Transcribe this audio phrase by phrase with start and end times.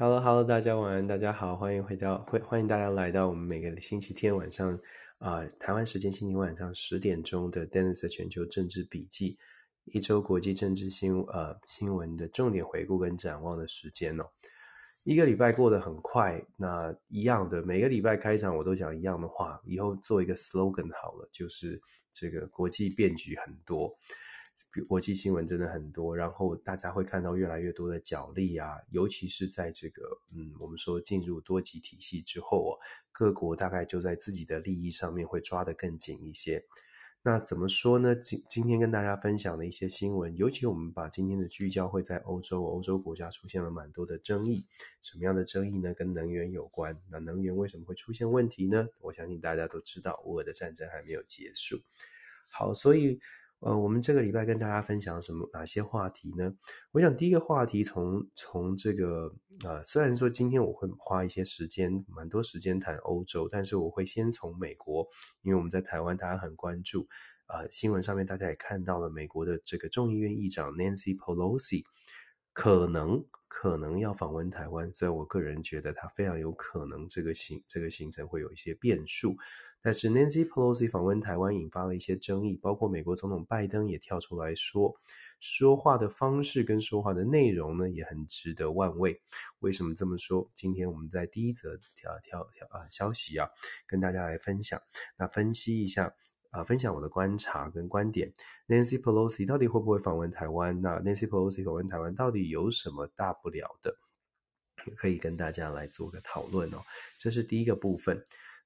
[0.00, 4.80] Hello，Hello，大家晚安，大家好，欢迎回到，欢欢迎大家来到我们每个星期天晚上
[5.18, 9.36] 啊、台湾时间星期晚上十点钟的 Dennis 的全球政治笔记，
[9.84, 14.24] 一周国际政治新呃新闻的重点回顾跟展望的时间哦。
[15.02, 21.78] 一个礼拜过得很快，那一样的每个礼拜开场我都讲一样的话，以后做一个 slogan 好了，就是
[22.10, 23.94] 这个国际变局很多。
[24.88, 30.02] 国际新闻真的很多，然后大家会看到越来越多的角力啊，尤其是在这个
[30.36, 32.72] 嗯，我们说进入多极体系之后啊，
[33.10, 36.64] 各国大概就在自己的利益上面会抓得更紧一些。
[37.22, 38.16] 那怎么说呢？
[38.16, 44.64] 今今天跟大家分享的一些新闻，尤其我们把今天的聚焦会在欧洲，欧洲国家出现了蛮多的争议，
[45.02, 45.92] 什么样的争议呢？
[45.92, 46.98] 跟能源有关。
[47.10, 48.88] 那能源为什么会出现问题呢？
[49.00, 51.80] 我相信大家都知道，乌俄的战争还没有结束。
[52.50, 53.20] 好，所以。
[53.60, 56.54] 呃，我们这个礼拜跟大家分享什么哪些话题呢？
[56.92, 65.06] 我想第一个话题从从这个呃，虽然说今天我会花一些时间，蛮多时间谈欧洲，但是我会先从美国，
[65.42, 67.06] 因为我们在台湾大家很关注，
[67.48, 71.84] 呃，新闻上面大家也看到了美国的这个众议院议长 Nancy Pelosi
[72.54, 79.36] 可能可能要访问台湾，所以我个人觉得他非常有可能这个行这个行程会有一些变数。
[79.82, 84.94] 但是 Nancy Pelosi 访问台湾引发了一些争议，包括美国总统拜登也跳出来说，
[85.40, 89.20] 说话的方式跟说话的内容呢也很值得玩味。
[89.60, 90.50] 为什么这么说？
[90.54, 93.48] 今天我们在第一则条条条啊消息啊，
[93.86, 94.80] 跟大家来分享，
[95.16, 96.14] 那分析一下
[96.50, 98.32] 啊，分享我的观察跟观点。
[98.68, 100.80] Nancy Pelosi 到底会不会访问台湾？
[100.82, 103.96] 那 Nancy Pelosi 访问台湾到底有什么大不了的？
[104.96, 106.82] 可以跟大家来做个讨论哦。
[107.18, 108.22] 这是第一个部分。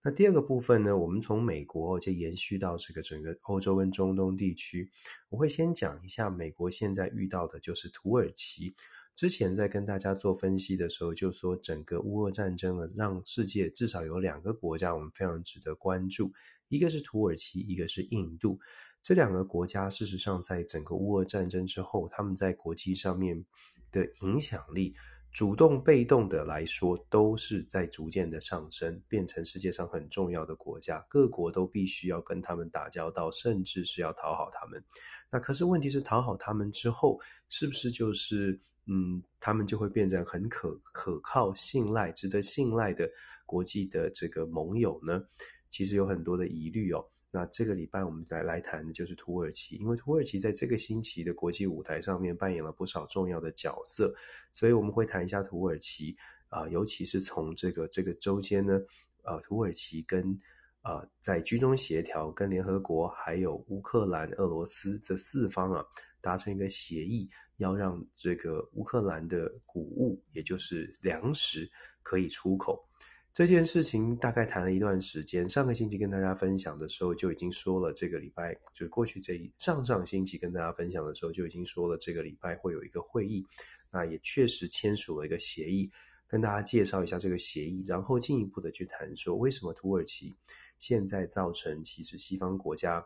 [0.06, 4.90] 那第二个部分呢，我们从美国就延续到这个整个欧洲跟中东地区。
[5.30, 8.74] 我会先讲一下美国现在遇到的就是土耳其。
[9.14, 16.30] 之前在跟大家做分析的时候，就说整个乌俄战争呢，让世界至少有两个国家我们非常值得关注，
[16.68, 18.60] 一个是土耳其，一个是印度。
[19.00, 23.42] 这两个国家事实上在整个乌俄战争之后，他们在国际上面
[23.90, 24.94] 的影响力。
[25.34, 31.04] 主动被动的来说，都是在逐渐的上升，变成世界上很重要的国家。
[31.08, 34.80] 各国都必须要跟他们打交道，甚至是要讨好他们。
[35.28, 38.56] 那可是问题是，讨好他们之后，是不是就是
[38.86, 43.10] 嗯，他们就会变成很可可靠、信赖、值得信赖的
[43.44, 45.20] 国际的这个盟友呢？
[45.68, 47.04] 其实有很多的疑虑哦。
[47.34, 54.14] 那这个礼拜我们再来谈的就是土耳其，因为土耳其在这个星期的国际舞台上面扮演了不少重要的角色，
[54.52, 56.16] 所以我们会谈一下土耳其
[56.48, 58.80] 啊、尤其是从这个这个周间呢，
[59.24, 60.38] 呃，土耳其跟
[60.82, 65.84] 呃在居中协调，跟联合国还有乌克兰、俄罗斯这四方啊
[66.20, 71.68] 达成一个协议，要让这个乌克兰的谷物，也就是粮食
[72.00, 72.88] 可以出口。
[73.34, 83.44] 这件事情大概谈了一段时间，上个星期跟大家分享的时候就已经说了，这个礼拜就过去这一上上星期跟大家分享的时候就已经说了，这个礼拜会有一个会议，
[83.90, 85.90] 那也确实签署了一个协议，
[86.28, 90.32] 跟大家介绍一下这个协议，然后进一步的去谈说为什么土耳其
[90.78, 93.04] 现在造成其实西方国家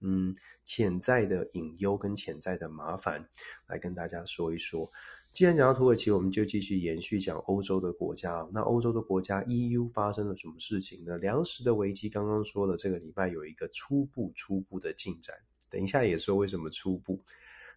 [0.00, 3.28] 嗯潜在的隐忧跟潜在的麻烦，
[3.66, 4.90] 来跟大家说一说。
[5.36, 8.48] 既然讲到土耳其，我们就继续延续讲欧洲的国家。
[8.54, 11.18] 那欧洲的国家 EU 发生了什么事情呢？
[11.18, 15.36] 粮食的危机，刚刚说了，这个礼拜有一个初步初步的进展。
[15.68, 17.22] 等一下也说为什么初步。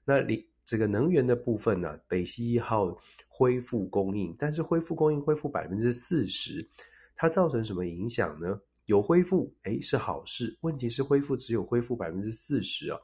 [0.06, 2.98] 那里这个能源的部分呢、北溪一号
[3.28, 6.66] 恢复供应，但是恢复供应恢复百分之四十，
[7.14, 8.58] 它造成什么影响呢？
[8.86, 10.58] 有恢复，诶，是好事。
[10.62, 12.98] 问题是恢复只有恢复百分之四十啊。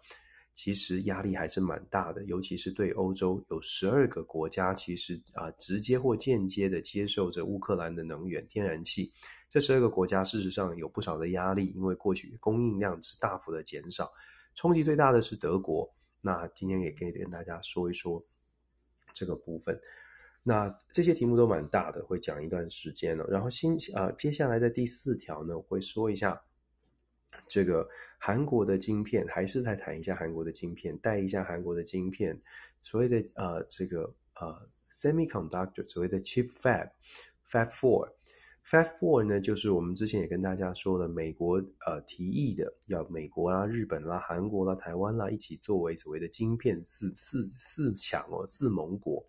[0.55, 9.11] 其实压力还是蛮大的，尤其是对欧洲有十二个国家，其实啊直接或间接的接受着乌克兰的能源天然气。
[9.49, 14.09] 这十二个国家事实上有不少的压力，因为过去供应量是大幅的减少。
[14.55, 15.93] 冲击最大的是德国。
[16.21, 18.23] 那今天也可以跟大家说一说
[19.13, 19.77] 这个部分。
[20.41, 23.25] 那这些题目都蛮大的，会讲一段时间了。
[23.27, 26.41] 然后新啊接下来的第四条呢，我会说一下。
[27.47, 27.87] 这个
[28.17, 32.39] 韩国的晶片，还是再谈一下韩国的晶片，带一下韩国的晶片，
[32.81, 49.25] 所谓的呃这个呃 semiconductor，所谓的 chip fab，fab four，fab four 呢，就是我们之前也跟大家说了，美国呃提议的，要美国啦、日本啦、韩国啦、台湾啦一起作为所谓的晶片四四四强哦，四盟国。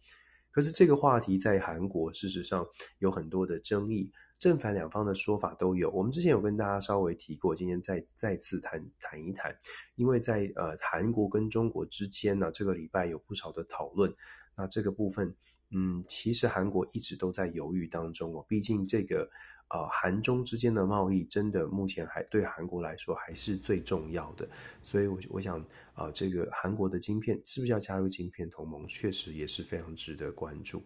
[0.51, 2.67] 可是这个话题在韩国事实上
[2.99, 4.11] 有很多的争议。
[4.39, 9.57] 正反两方的说法都有，我们之前有跟大家稍微提过，今天再再次谈谈一谈，
[9.95, 14.15] 因为在呃韩国跟中国之间呢，这个礼拜有不少的讨论，
[14.55, 15.35] 那这个部分
[15.71, 18.45] 嗯，其实韩国一直都在犹豫当中哦。
[18.47, 19.29] 毕竟这个
[19.69, 24.49] 呃韩中之间的贸易，真的目前还对韩国来说还是最重要的。
[24.83, 25.59] 所以我，我想
[25.95, 30.83] 啊、呃，这个韩国的晶片是不是要加入晶片同盟，确实也是非常值得关注。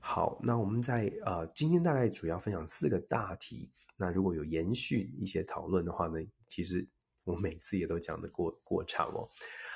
[0.00, 3.70] 好，那我们在呃今天大概主要分享四个大题。
[3.96, 6.86] 那如果有延续一些讨论的话呢，其实
[7.24, 9.28] 我每次也都讲得过过长哦。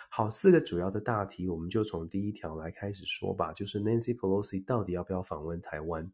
[0.08, 3.52] 好，四个主要的大题，我们就从第一条来开始说吧。
[3.52, 6.04] 就是 Nancy Pelosi 到底要不要访问台湾？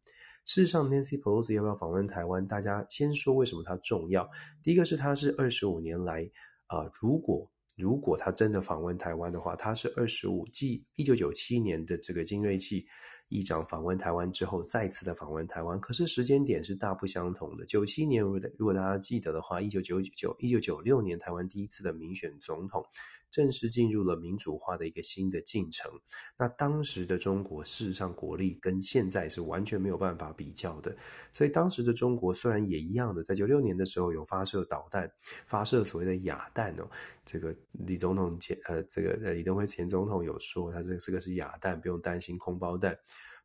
[0.45, 2.47] 事实上，Nancy Pelosi 要不要访问台湾？
[2.47, 4.29] 大家先说为什么它重要。
[4.63, 6.31] 第一个是它是二十五年来，
[6.69, 12.87] 呃，如果如果他真的访问台湾的话，他是二十五继一九九七年的这个金瑞器
[13.29, 15.79] 议长访问台湾之后，再次的访问台湾。
[15.81, 17.65] 可是时间点是大不相同的。
[17.67, 22.85] 九七年，如果大家记得的话，一九九九一九九六年台湾第一次的民选总统。
[23.31, 25.91] 正式进入了民主化的一个新的进程。
[26.39, 30.97] 那当时的中国，事实上国力跟现在是完全没有办法比较的。
[31.33, 35.11] 所以当时的中国虽然也一样的，在九六年的时候有发射导弹，
[35.47, 36.89] 发射所谓的亚弹哦。
[37.25, 42.99] 这个李总统前呃，这个李登辉前总统有说，他这个这个是亚弹，不用担心空包弹。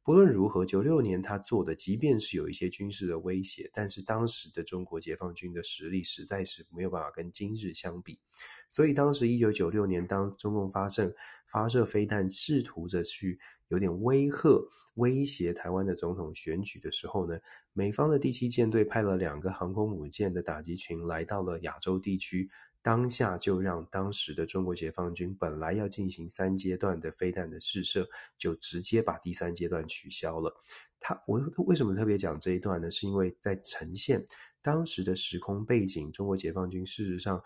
[0.03, 8.19] 不论如何，九六年他做的，即便是有一些军事的威胁，但是当时的中国解放军的实力实在是没有办法跟今日相比。
[8.67, 11.15] 所以当时一九九六年，当中共发射
[11.47, 13.39] 发射飞弹，试图着去
[13.69, 14.61] 有点威吓、
[14.95, 17.39] 威胁台湾的总统选举的时候呢，
[17.71, 22.49] 美方的第七舰队派了两个航空母舰的打击群来到了亚洲地区。
[22.83, 28.05] 当下就让当时的中国解放军本来要进行三阶段的飞弹的试射，
[28.37, 30.53] 就直接把第三阶段取消了。
[30.99, 32.91] 他我为什么特别讲这一段呢？
[32.91, 34.23] 是因为在呈现
[34.61, 37.41] 当时的时空背景，中国解放军事实上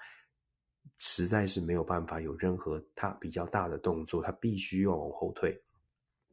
[0.95, 5.61] 实在是没有办法有任何他比较大的动作，他必须要往后退。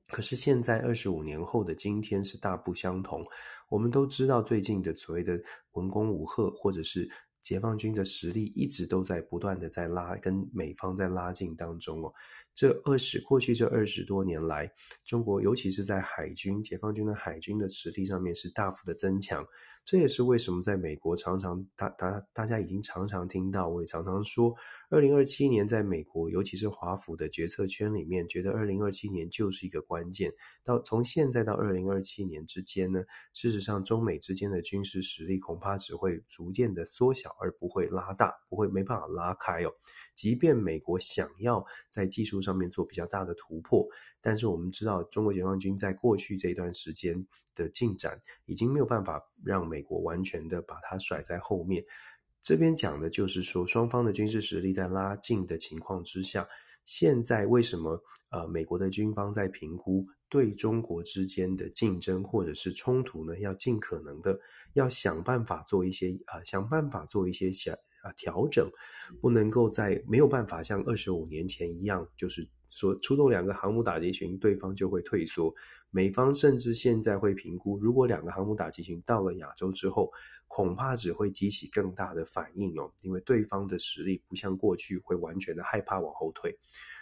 [0.08, 3.22] 可是现在二十五年后的今天是大不相同。
[3.68, 5.38] 我们都知道最近的所谓的
[5.72, 7.06] 文攻武吓，或者是。
[7.44, 12.12] 解放军的实力一直都在不断的在拉，跟美方在拉近当中哦。
[12.54, 14.70] 这二十过去这二十多年来，
[15.04, 19.44] 中国尤其是在海军，解放军的海军的实力上面是大幅的增强。
[19.84, 24.54] 这也是为什么在美国常常大大大家已经常常听到，我也常常说，
[24.88, 30.32] 二零二七年在美国，尤其是华府的决策圈里面，觉得二零二七年就是一个关键。
[30.64, 33.02] 到从现在到二零二七年之间呢，
[33.34, 39.72] 事实上中美之间的军事实力恐怕只会逐渐的缩小，而不会拉大，不会没办法拉开哦。
[40.14, 43.86] 即便美国想要在技术上面做比较大的突破，
[44.20, 51.84] 但是我们知道，中国解放军在过去这一段时间的进展，已经没有办法让美国完全的把它甩在后面。
[52.40, 56.46] 这边讲的就是说，双方的军事实力在拉近的情况之下，
[56.84, 63.38] 现在为什么呃美国的军方在评估对中国之间的竞争或者是冲突呢？
[63.38, 64.38] 要尽可能的
[64.74, 67.74] 要想办法做一些啊、想办法做一些想。
[68.04, 68.70] 啊，调整
[69.22, 75.52] 不能够在没有办法像二十五年前一样，就是说出动两个航母打击群，对方就会退缩。
[75.90, 80.12] 美方甚至现在会评估，如果两个航母打击群到了亚洲之后，
[80.48, 86.58] 恐怕只会激起更大的反应哦，因为对方的实力不像过去会完全的害怕往后退。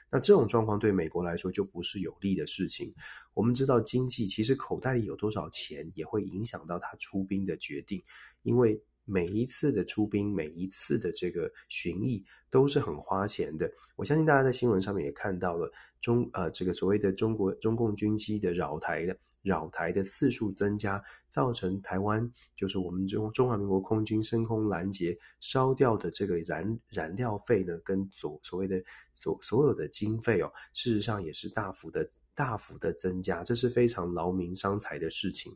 [0.08, 2.94] 那这种状况对美国来说就不是有利的事情。
[3.34, 8.00] 我们知道经济其实口袋里有多少钱，也会影响到他出兵的决定，
[8.44, 8.80] 因为。
[9.12, 13.70] 每一次的出兵，每一次的这个巡弋都是很花钱的。
[13.94, 35.54] 我相信大家在新闻上面也看到了中呃这个所谓的中国中共军机的扰台的扰台的次数增加，造成台湾就是我们中中华民国空军升空拦截烧掉的这个燃燃料费呢，跟所所谓的所所有的经费哦，事实上也是大幅的大幅的增加，这是非常劳民伤财的事情。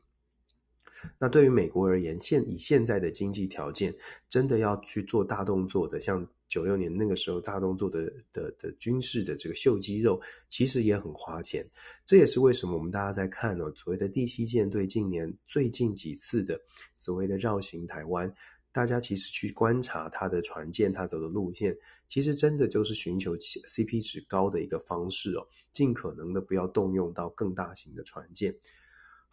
[1.19, 3.95] 那对于美国而言，现以现在的经济条件，
[4.29, 11.69] 真的要去做大动作的，像九六年那个时候大动作的的的军事的这个秀肌肉，其实也很花钱。
[12.05, 16.61] 这也是为什么我们大家在看呢，所谓的第七舰队近年最近几次的
[16.95, 18.33] 所谓的绕行台湾，
[18.73, 21.77] 大家其实去观察它的船舰，它走的路线，
[22.07, 28.55] 其实真的就是寻求 CP 值高的一个方式哦，尽可能的不要动用到更大型的船舰。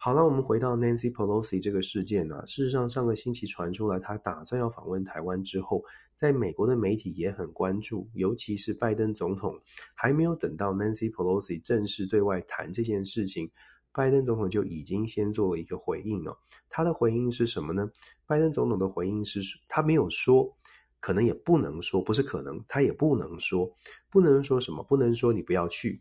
[0.04, 5.82] 好了，我们回到 Nancy Pelosi 这个事件呢、事实上，上个星期传出来，他打算要访问台湾之后，
[6.14, 9.58] 在美国的媒体也很关注，尤其是拜登总统
[9.94, 13.50] 还没有等到 Nancy Pelosi 正式对外谈这件事情，
[13.94, 16.38] 拜登总统就已经先做了一个回应了。
[16.68, 17.90] 他的回应是什么呢？
[18.26, 20.54] 拜登总统的回应是，他没有说，
[21.00, 23.74] 可能也不能说，不是可能，他也不能说，
[24.10, 25.98] 不能说什么，不能说你不要去。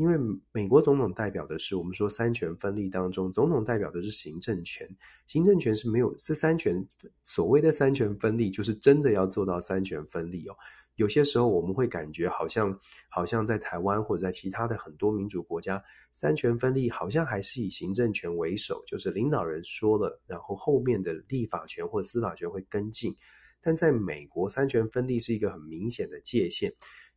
[0.00, 0.16] 因为
[0.50, 4.88] 美国总统代表的是我们说三权分立当中，总统代表的是行政权，
[5.26, 6.82] 行政权是没有这三权，
[7.22, 10.56] 所谓的三权分立，就是真的要做到三权分立哦。
[10.94, 12.80] 有些时候我们会感觉好像
[13.10, 23.14] 好像在台湾或者在其他的很多民主国家，三权分立好像还是以行政权为首，就是领导人说了，然后后面的立法权或司法权会跟进。
[23.60, 26.72] 但在美国，三权分立是一个很明显的界限，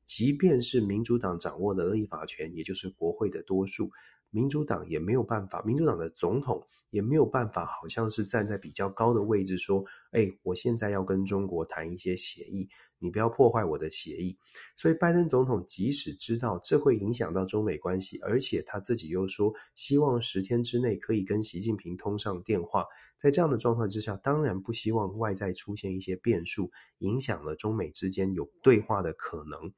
[0.05, 3.91] 即便是民主党掌握的立法权，也就是国会的多数。
[4.33, 14.35] 民主党也没有办法，民主党的总统也没有办法，好像是站在比较高的位置说：“哎，我现在要跟中国谈一些协议，你不要破坏我的协议。”
[14.75, 22.85] 所以，拜登总统即使知道这会影响到中美关系，而且他自己又说希望十天之内可以跟习近平通上电话，
[23.17, 29.71] 在这样的状况之下，当然不希望外在出现一些变数，影响了中美之间有对话的可能。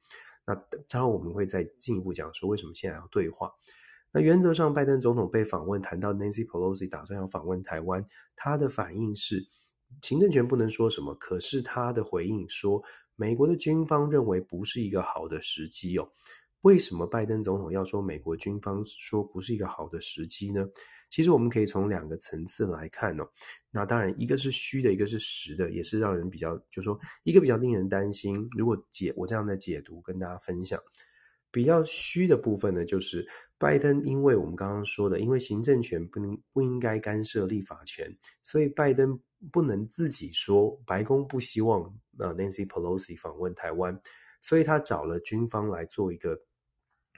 [0.46, 0.54] 那
[0.88, 3.52] 当然，我们会再进一步讲说，为什么现在要对话。
[4.16, 8.02] 那原则上，拜登总统被访问谈到 Nancy Pelosi 打算要访问台湾，
[8.34, 9.46] 他的反应是
[10.00, 12.82] 行政权不能说什么，可是他的回应说，
[13.14, 16.08] 美国的军方认为不是一个好的时机哦。
[16.62, 20.66] 为什么拜登总统要说美国军方说不是一个好的时机呢？
[21.10, 23.28] 其实我们可以从两个层次来看哦。
[23.70, 28.48] 那当然，一个是虚的，一个是实的，也是让人比较，就是说一个比较令人担心。
[28.56, 30.80] 如果解我这样的解读，跟大家分享。
[31.56, 39.18] 比较虚的部分呢，就是拜登，因为我们刚刚说的，因为行政权不能不应该干涉立法权，所以拜登
[39.50, 41.80] 不能自己说白宫不希望
[42.18, 43.98] 呃 Nancy Pelosi 访问台湾，
[44.42, 46.38] 所以他找了军方来做一个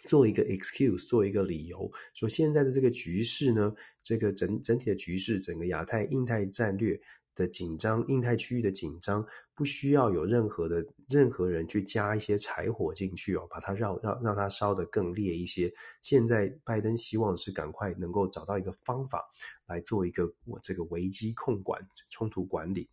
[0.04, 6.96] 做一个 excuse，做一个理由，说现在的这个局势呢，这个整整体的局势，整个亚太印太战略。
[7.38, 15.72] 的紧张，印太区域的紧张，不需要有任何的任何人去加一些柴火进去哦，把它绕让让它烧得更烈一些。
[16.02, 19.24] 现在拜登希望是赶快能够找到一个方法
[19.66, 21.80] 来做一个我这个危机控管、
[22.10, 22.90] 冲突管理。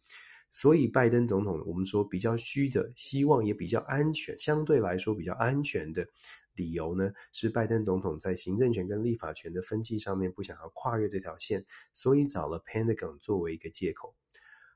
[0.56, 6.08] 所以拜登总统，我们说比较虚的，希望也比较安全，相对来说比较安全的
[6.56, 14.16] 理由呢，是拜登总统在行政权跟立法权的分际上面不想要跨越这条线，所以找了 Pentagon 作为一个借口。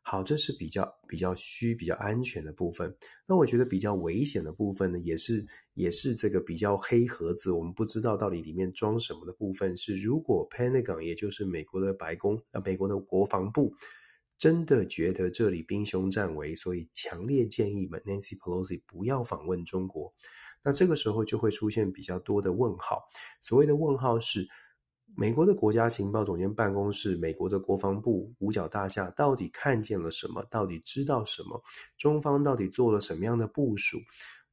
[0.01, 2.93] 好，这是比较比较虚、比较安全的部分。
[3.25, 5.45] 那我觉得比较危险的部分呢，也是
[5.75, 9.77] 也是这个比较黑盒子，我们不知道到底里面装什么的部分。
[9.77, 13.74] 是如果 Pentagon，也就是美国的白宫啊，美国的国防部，
[14.39, 20.12] 真的觉得这里兵凶战危，所以强烈建议 Nancy Pelosi 不要访问中国，
[20.63, 23.03] 那这个时候就会出现比较多的问号。
[23.39, 24.48] 所谓的问号是。
[25.17, 30.46] 美国的国家情报总监办公室、美国的国防部五角大厦到底看见了什么？
[30.51, 31.62] 到底知道什么？
[31.98, 33.98] 中方到底做了什么样的部署？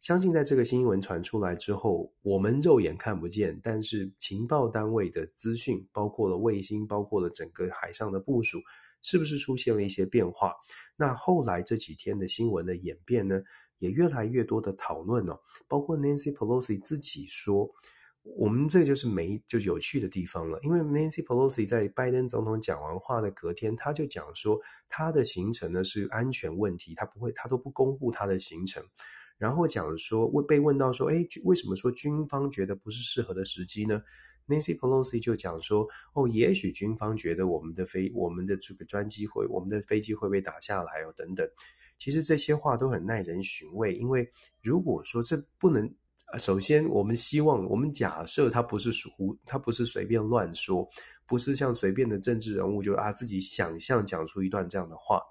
[0.00, 8.59] 相信在这个新闻传出来之后，我们肉眼看不见，但是情报单位的资讯，包括了卫星，包括了整个海上的部署，
[9.07, 10.53] 是不是出现了一些变化？
[10.97, 13.41] 那后来这几天的新闻的演变呢，
[13.79, 17.71] 也越来越多的讨论哦，包括 Nancy Pelosi 自己说。
[18.37, 28.83] 我们这就是没就有趣的地方了，因为 Nancy Pelosi 在拜登总统讲完话的隔天，他就讲说他的行程呢是安全问题，他不会，他都不公布他的行程。
[29.39, 34.03] 然后讲说，问被问到说，哎，为什么说军方觉得不是适合的时机呢
[34.47, 41.49] ？Nancy Pelosi 就讲说，哦，也许军方觉得我们的飞，我们的这个专机会，我们的飞机会被打下来哦，等等。
[41.99, 44.31] 其实这些话都很耐人寻味，因为
[44.62, 45.93] 如果说这不能。
[46.38, 50.87] 首先，我们希望，我们假设他不是属，他不是随便乱说，
[51.25, 55.23] 不是像随便的政治人物就啊自己想象讲出一段这样的话。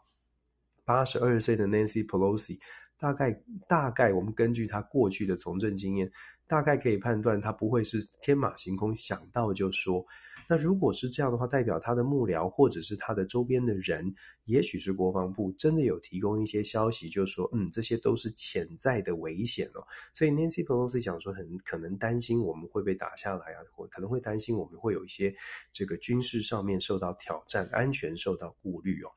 [0.86, 2.58] 八十二岁的 Nancy Pelosi，
[2.98, 6.10] 大概大概我们根据他过去的从政经验，
[6.48, 10.06] 大概可以判断他不会是天马行空想到就说。
[10.48, 19.82] 那如果是这样的话，代表他的幕僚或者是他的周边的人，也许是国防部真的有提供一些消息，就说，嗯，这些都是潜在的危险哦。
[20.14, 25.34] 所以 Nancy Pelosi 讲说，很可能担心我们会被打下来啊，或可能会担心我们会有一些
[25.74, 29.10] 这个军事上面受到挑战，安全受到顾虑哦。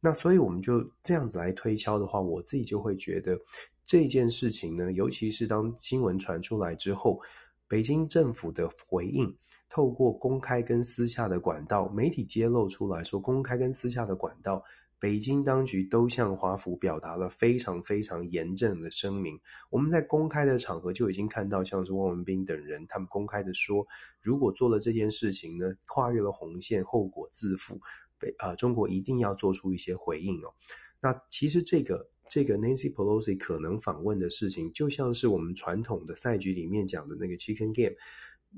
[0.00, 3.38] 那所以我们就这样子来推敲的话，我自己就会觉得
[3.84, 7.20] 这件事情呢，尤其是当新闻传出来之后，
[7.66, 9.34] 北京政府的回应。
[9.70, 14.64] 透过公开跟私下的管道，媒体揭露出来说，公开跟私下的管道，
[14.98, 19.38] 北京当局都向华府表达了非常非常严正的声明。
[19.68, 23.86] 我们在公开的场合就已经看到，像是汪文斌等人，他们公开的说，
[24.22, 27.78] 如果做了这件事情呢，跨越了红线，后果自负。
[28.18, 30.52] 北啊，中国一定要做出一些回应哦。
[31.00, 37.96] 那其实这个这个 Nancy Pelosi 可能访问的事情，就像是我们传统的赛局里面讲的那个 Chicken Game。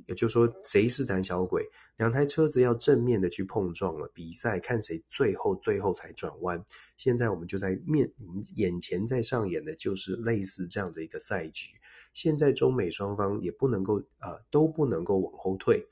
[0.06, 1.68] 也就是说谁是胆小鬼？
[1.96, 6.64] 两台车子要正面的去碰撞了，比赛看谁最后最后才转弯。
[6.96, 8.08] 现在我们就在面
[8.54, 11.74] 眼前在上演的就是类似这样的一个赛局。
[12.12, 15.84] 现在中美双方也不能够啊、都不能够往后退，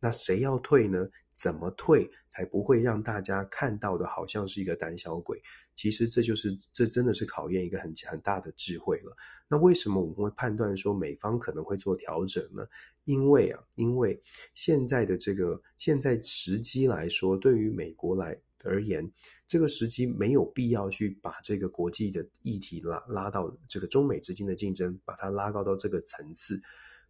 [0.00, 1.08] 那谁要退呢？
[1.34, 5.40] 怎么退才不会让大家看到的好像是一个胆小鬼？
[5.74, 9.16] 其实这就是这真的是考验一个很很大的智慧了。
[9.48, 12.64] 那为什么我们会判断说美方可能会做调整呢？
[13.04, 14.20] 因为啊，因为
[14.54, 19.10] 现在的这个现在时机来说，对于美国来而言，
[19.46, 26.62] 这个时机没有必要去把这个国际的议题拉拉到这个中美之间的竞争，把它拉高到这个层次。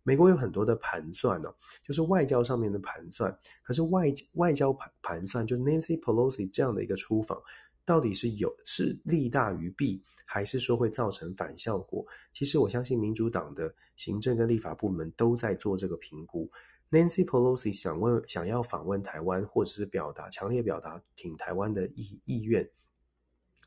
[0.06, 3.36] 美国有很多的盘算呢、就是外交上面的盘算。
[3.62, 7.42] 可是外外交盘盘算，就 Nancy Pelosi 这样的一个出访，
[7.86, 12.06] 到底是有是利大于弊，还是说会造成反效果？
[12.34, 16.50] 其实我相信民主党的行政跟立法部门都在做这个评估。
[16.90, 22.68] Nancy Pelosi 想问想要访问台湾，或者是表达强烈表达挺台湾的意意愿，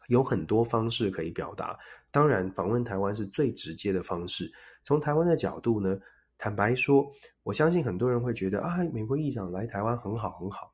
[0.08, 1.76] 有很多方式可以表达。
[2.12, 4.52] 当然，访问台湾是最直接的方式。
[4.84, 6.00] 从台湾的角度呢？
[6.38, 7.12] 坦白说，
[7.44, 10.72] 我相信很多人会觉得啊，美国议长来台湾很好很好，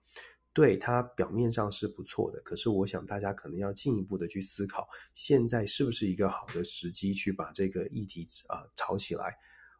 [0.53, 2.41] 对，他表面上是不错的。
[2.41, 9.35] 可是，我想大家可能要进一步的去思考，现在是不是一个好的时机去把这个议题啊炒起来？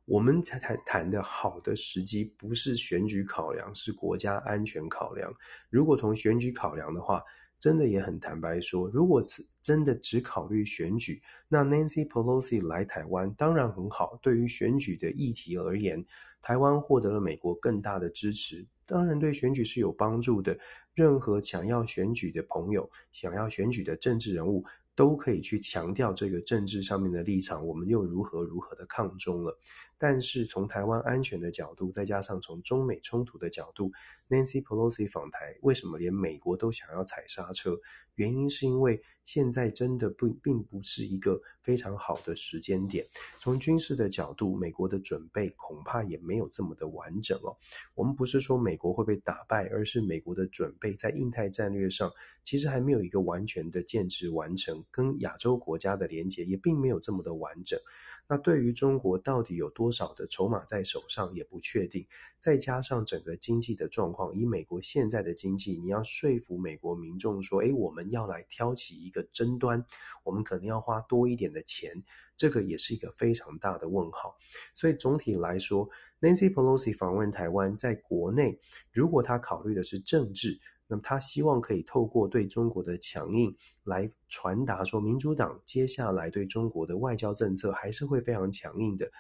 [0.06, 5.34] 我们才谈谈的好的时机，不是选举考量，是国家安全考量。
[5.70, 7.24] 如果从选举考量的话，
[7.60, 14.20] 真的也很坦白说，如果此真的只考虑选举，那 Nancy Pelosi 来台湾当然很好。
[14.22, 16.06] 对于选举的议题而言，
[16.42, 20.56] 台湾获得了美国更大的支持，当然对选举是有帮助的。
[20.94, 29.58] 任何想要选举的朋友，想要选举的政治人物，都可以去强调这个政治上面的立场，我们又如何如何的抗中了。
[29.98, 33.92] 但是从台湾安全的角度，再加上从中美冲突的角度
[34.30, 37.78] ，Nancy Pelosi 访台，为什么连美国都想要踩刹车？
[38.16, 43.04] 原因是因为现在真的不并不是一个非常好的时间点。
[43.40, 47.58] 从军事的角度，美国的准备恐怕也没有这么的完整哦。
[47.96, 52.12] 我们不是说美国会被打败，而是美国的准备在印太战略上
[52.44, 57.80] 其实还没有一个完全的建制完成，跟亚洲国家的连结也并没有这么的完整。
[58.28, 62.08] 那对于中国到底有多少的筹码在手上也不确定，
[62.40, 69.86] 再加上整个经济的状况，以美国现在的经济，你要说服美国民众说，诶，我们要来挑起一个争端，
[70.24, 72.04] 我们可能要花多一点的钱，
[72.38, 74.38] 这个也是一个非常大的问号。
[74.74, 75.90] 所以总体来说
[76.22, 78.60] ，Nancy Pelosi 访问台湾，在国内，
[78.92, 80.60] 如果他考虑的是政治。
[80.94, 83.52] 那么他希望可以透过对中国的强硬
[83.84, 89.12] 来传达说，民主党接下来对中国的外交政策还是会非常强硬的。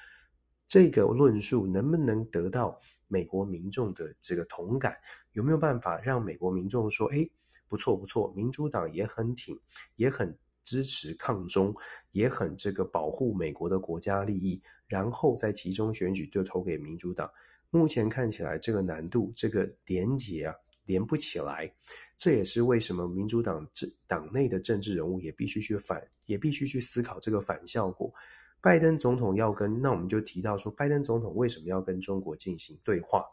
[0.67, 4.95] 这个论述能不能得到美国民众的这个同感？
[5.31, 7.27] 有没有办法让美国民众说，哎，
[7.67, 9.59] 不错不错，民主党也很挺，
[9.95, 11.75] 也很支持抗中，
[12.11, 17.27] 也很这个保护美国的国家利益，然后在其中选举就投给民主党。
[17.71, 20.55] 目前看起来这个难度，这个连结啊。
[20.85, 21.71] 连不起来，
[22.15, 28.13] 这也是为什么民主党政党内的政治人物也必须去反，也必须去思考这个反效果。
[28.61, 33.25] 拜登总统要跟，那我们就提到说，拜登总统为什么要跟中国进行对话？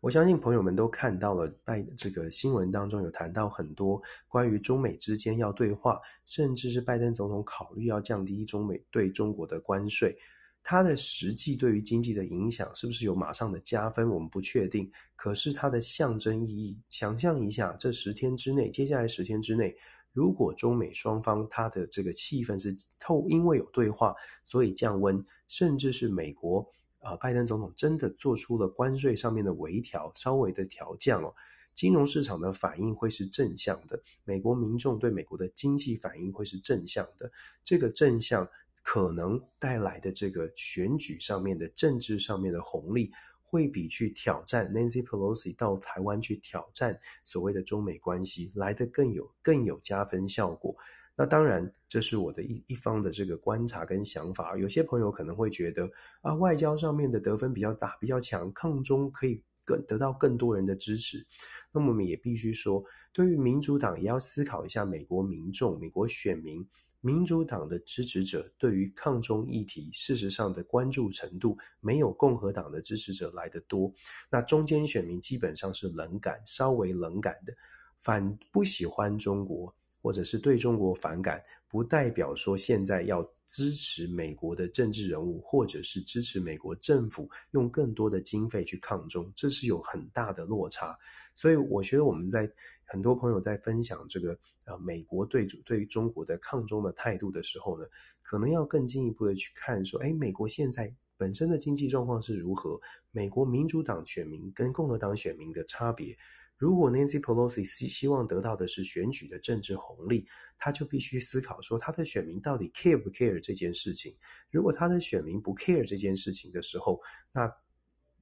[0.00, 10.16] 我相信朋友们都看到了，拜这个新闻当中有谈到很多关于中美之间要对话，甚至是拜登总统考虑要降低中美对中国的关税。
[10.62, 14.08] 它的实际对于经济的影响是不是有马上的加分？
[14.08, 14.90] 我们不确定。
[15.16, 19.74] 可是它的象征意义，想象一下，这十天之内，接下来十天之内，
[20.12, 26.70] 如果中美双方它的这个气氛是透，因为有对话，所以降温，甚至是美国
[27.00, 31.34] 啊、拜登总统真的做出了关税上面的微调，稍微的调降哦，
[31.74, 37.32] 金融市场的反应会是正向的，美国民众对美国的经济反应会是正向的，
[37.64, 38.48] 这个正向。
[38.82, 43.12] 可能带来的这个选举上面的政治上面的红利，
[43.42, 50.74] 会比去挑战 Nancy Pelosi 到台湾去挑战所谓的中美关系来得更有更有加分效果。
[51.16, 54.56] 那当然，这是我的一一方的这个观察跟想法。
[54.56, 55.86] 有些朋友可能会觉得
[56.22, 61.26] 啊，外交上面的得分比较大，比较强，抗中可以更得到更多人的支持。
[61.72, 66.66] 那么我们也必须说，对于民主党也要思考一下美国民众、美国选民。
[67.02, 73.92] 民主党的支持者对于抗中议题，事实上的关注程度没有共和党的支持者来得多。
[74.30, 77.54] 那中间选民基本上是冷感，稍微冷感的，
[77.98, 90.96] 反不喜欢中国，或者是对中国反感，不代表说现在要支持美国的政治人物，或者是支持美国政府用更多的经费去抗中，这是有很大的落差。
[91.34, 92.50] 所以我觉得我们在
[92.84, 97.84] 很多朋友在分享这个呃美国对对中国的抗中的态度的时候呢，
[98.22, 102.80] 可能要更进一步的去看说，哎，美国现在本身的经济状况是如何？
[103.10, 106.16] 美国民主党选民跟共和党选民的差别。
[106.60, 114.14] 如果 Nancy Pelosi 希希望得到的是选举的政治红利，他就必须思考说，他的选民到底 care 不 care 这件事情。
[114.50, 117.00] 如果他的选民不 care 这件事情的时候，
[117.32, 117.50] 那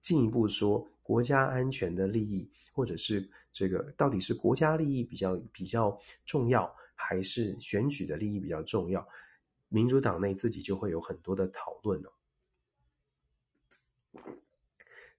[0.00, 9.04] 进一步说，国家安全的利益，或者是这个到底是国家利益比较比较重要，还是选举的利益比较重要？
[9.68, 12.14] 民主党内自己就会有很多的讨论了。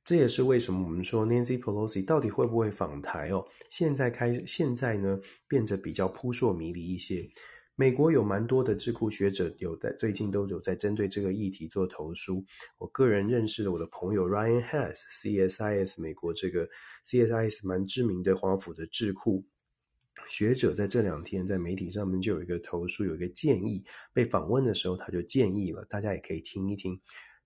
[0.04, 3.46] 这也是为什么我们说 Nancy Pelosi 到底会不会访台哦？
[3.70, 7.30] 现在开，现在呢变得比较扑朔迷离一些。
[7.76, 12.44] 美国有蛮多的智库学者有在最近都有在针对这个议题做投书。
[12.78, 16.68] 我个人认识的我的朋友 Ryan Hess，CSIS 美国这个
[17.06, 19.46] CSIS 蛮知名的华府的智库
[20.28, 23.86] 学者，在这两天在媒体上面就有一个投书，有一个建议。
[24.12, 27.00] 被访问的时候他就建议了，大家也可以听一听。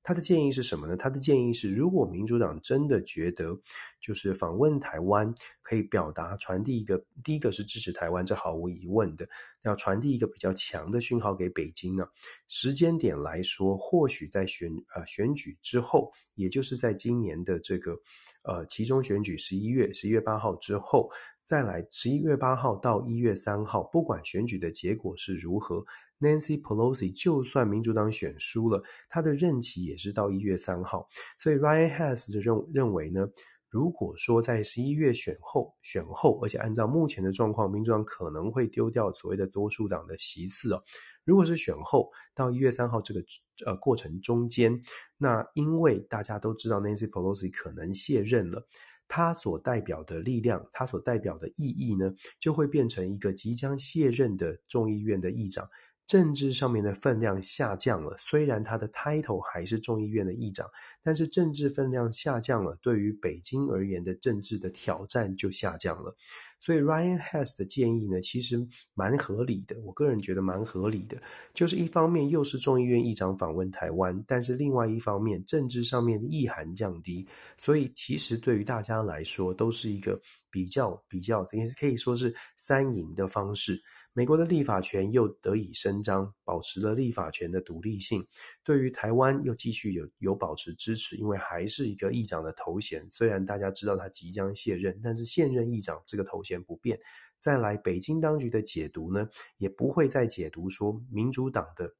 [0.03, 0.97] 他的建议是什么呢？
[0.97, 3.57] 他的建议是，如果民主党真的觉得，
[4.01, 9.25] 就是访问台湾可以表达、传递一个，第一个是支持台湾，这毫无疑问的，
[9.63, 12.05] 要传递一个比较强的讯号给北京呢。
[12.47, 17.97] 时间点来说，或许在选呃选举之后，也就是在今年的这个
[18.41, 21.09] 呃其中选举十一月十一月八号之后，
[21.45, 25.85] 再来十一月八号到一月三号，不管选举的结果是如何。
[26.19, 31.07] Nancy Pelosi 就算民主党选输了，他的任期也是到一月三号。
[31.37, 33.27] 所以 Ryan Hess 就认认为呢，
[33.69, 40.83] 如果说在十一月选后选后，而且按照目前的状况，民主党可能会丢掉所谓的多数党的席次哦。
[41.25, 43.23] 如果是选后到一月三号这个
[43.65, 44.79] 呃过程中间，
[45.17, 48.67] 那因为大家都知道 Nancy Pelosi 可能卸任了，
[49.07, 55.67] 他所代表的力量，他所代表的意义呢，就会变成一个即将卸任的众议院的议长。
[56.05, 60.69] 政治上面的分量下降了，虽然他的 title 还是众议院的议长，
[61.01, 66.15] 但是政治分量下降了，对于北京而言的政治的挑战就下降了。
[66.59, 71.17] 所以 Ryan Hess 的建议呢，其实蛮合理的，我个人觉得蛮合理的。
[71.53, 83.81] 就是一方面又是众议院议长访问台湾，但是另外一方面政治上面的意涵降低，所以其实对于大家来说都是一个比较比较，也可以说是三赢的方式。
[84.15, 88.25] 美国的立法权又得以伸张，保持了立法权的独立性。
[88.63, 93.07] 对于台湾又继续有有保持支持，因为还是一个议长的头衔。
[93.11, 96.99] 虽然大家知道他即将卸任，但是现任议长这个头衔不变。
[97.39, 101.93] 再来，北京当局的解读呢，也不会再解读说民主党的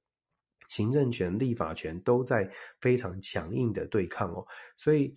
[0.69, 2.49] 行政权、立法权都在
[2.79, 4.45] 非常强硬的对抗哦。
[4.77, 5.15] 所以。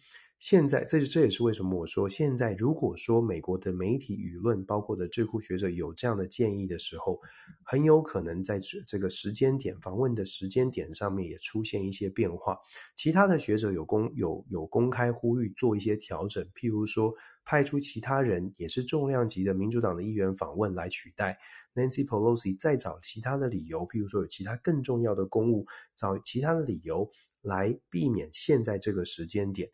[0.48, 7.20] 现在，这这也是为什么我说，现在如果说美国的媒体舆论，包括的智库学者有这样的建议的时候，
[7.64, 12.56] 很有可能在这个时间点访问的时间点上面也出现一些变化。
[12.94, 17.12] 其他的学者有公有有公开呼吁做一些调整，譬如说
[17.44, 21.36] 派出其他人也是重量级的民主党的议员访问来取代
[21.74, 27.10] Nancy Pelosi，再找其他的理由，譬如说有其他更重要的公务，找其他的理由
[27.42, 29.68] 来避免现在这个时间点。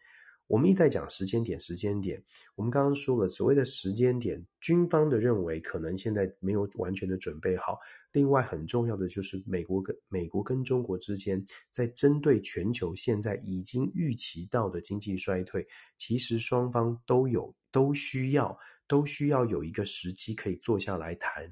[0.46, 2.22] 我们一直在讲时间点，时间点。
[2.54, 7.78] 我们刚刚说了，所谓的时间点，军方的认为可能现在没有完全的准备好。
[8.12, 18.54] 另外，很重要的就是美国跟美国跟中国之间，在针对全球现在已经预期到的经济衰退，其实双方都有都需要
[18.86, 21.48] 都需要有一个时机可以坐下来谈。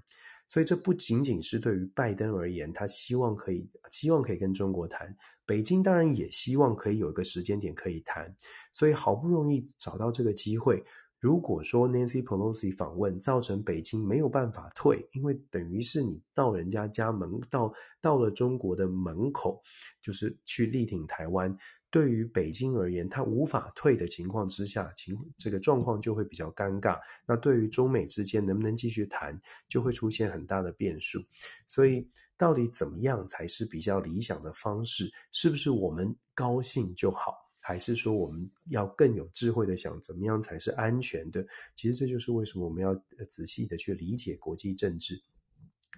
[0.47, 5.17] 所以这不仅仅是对于拜登而言，他希望可以希望可以跟中国谈，
[5.51, 8.33] 北京当然也希望可以有一个时间点可以谈。
[8.71, 10.85] 所以好不容易找到这个机会，
[11.19, 19.61] 如果说 Nancy Pelosi 访问造成北京没有办法退，因为等于是你到人家家门，到到了中国的门口，
[20.01, 21.59] 就是去力挺台湾。
[21.91, 26.97] 对于北京而言，他无法退的情况之下，情这个状况就会比较尴尬。
[27.27, 29.37] 那对于中美之间能不能继续谈，
[29.69, 31.19] 就会出现很大的变数。
[31.67, 32.09] 所以，
[32.41, 35.13] 到底怎么样才是比较理想的方式？
[35.31, 41.47] 是不是我们高兴就好，还是说我们要更有智慧的想，怎么样才是安全的？
[41.77, 42.95] 其实这就是为什么我们要
[43.29, 45.21] 仔细的去理解国际政治。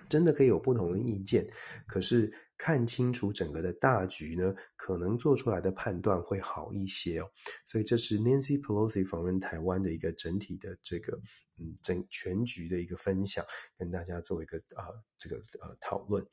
[0.09, 1.47] 真的可以有不同的意见，
[1.87, 7.29] 可是看清楚整个的大局呢，可能做出来的判断会好一些哦。
[7.65, 11.19] 所以这是 Nancy Pelosi 访问台湾的一个整体的这个
[11.59, 13.45] 嗯整全局的一个分享，
[13.77, 16.25] 跟大家做一个啊、呃、这个呃讨论。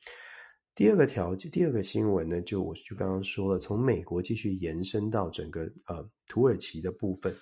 [0.74, 7.34] 第二个条件，第二个新闻呢，就我就刚刚说了，从美国继续延伸到整个呃土耳其的部分。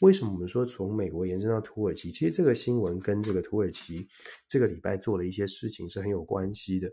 [0.00, 2.10] 为什么我们说从美国延伸到土耳其？
[2.10, 4.08] 其实这个新闻跟这个土耳其
[4.48, 6.90] 这个礼拜做了一些事情是很有关系的。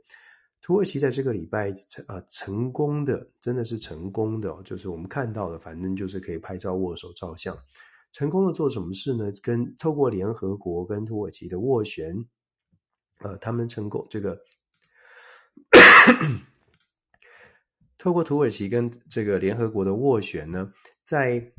[0.62, 7.58] 土耳其在这个礼拜成啊成功的，真的是成功的，就是我们看到的，反正就是可以拍照、握手、照相，
[8.12, 9.32] 成功的做什么事呢？
[9.42, 12.24] 跟透过联合国跟土耳其的斡旋，
[13.24, 14.40] 呃，他们成功这个
[17.98, 20.72] 透过土耳其跟这个联合国的斡旋呢，
[21.04, 21.52] 在。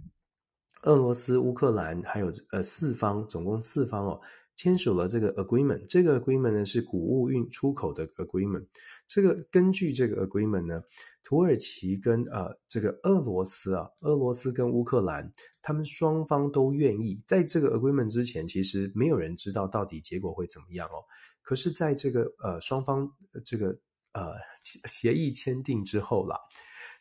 [0.83, 4.21] 俄罗斯、乌克兰还有呃四方，总共四方哦，
[4.57, 5.85] 签署了这个 agreement。
[5.87, 8.67] 这个 agreement 呢是谷物运出口的 agreement。
[9.07, 10.83] 这个根据这个 agreement 呢，
[11.23, 15.31] 土耳其跟呃这个俄罗斯啊，俄罗斯跟乌克兰，
[15.63, 17.23] 他们双方都愿意。
[17.25, 20.99] 在这个 agreement 之前，其实没有人知道到底结果会怎么样哦。
[21.43, 23.09] 可是，在这个呃双方
[23.45, 23.69] 这个
[24.15, 26.37] 呃协议签订之后啦，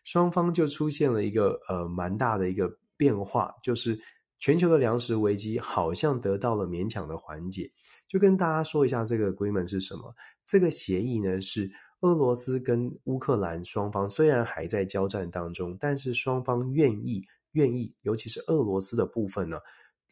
[0.04, 2.78] 双方就出现了一个呃蛮大的一个。
[3.02, 4.00] 变化就是
[4.38, 7.68] 全球的粮食危机好像得到了勉强的缓解。
[8.08, 10.14] 就跟大家说一下这个规门是什么。
[10.46, 11.68] 这个协议呢是
[12.02, 19.58] 俄罗斯跟乌克兰双方虽然还在交战当中，但是双方愿意愿意，尤其是俄罗斯的部分呢，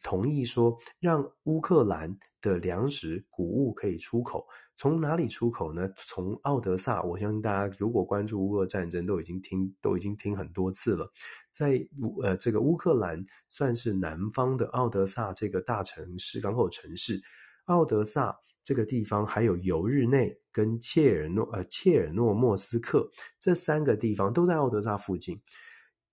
[0.02, 4.46] 同意说让乌克兰的粮食谷物可以出口。
[4.76, 5.86] 从哪里出口呢？
[6.06, 11.12] 从奥德萨，我相信大家如果关注乌俄战争，都已经听都已经听很多次了。
[11.50, 11.86] 在
[12.22, 17.20] 呃这个乌克兰算是南方的奥德萨这个大城市港口城市，
[17.66, 23.06] 奥德萨这个地方还有尤日内跟切尔诺呃切尔诺莫斯克
[23.38, 25.38] 这三个地方都在奥德萨附近，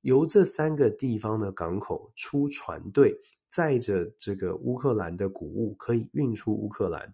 [0.02, 3.18] 由这三个地方的港口出船队，
[3.50, 7.14] 载着这个乌克兰的谷物可以运出乌克兰，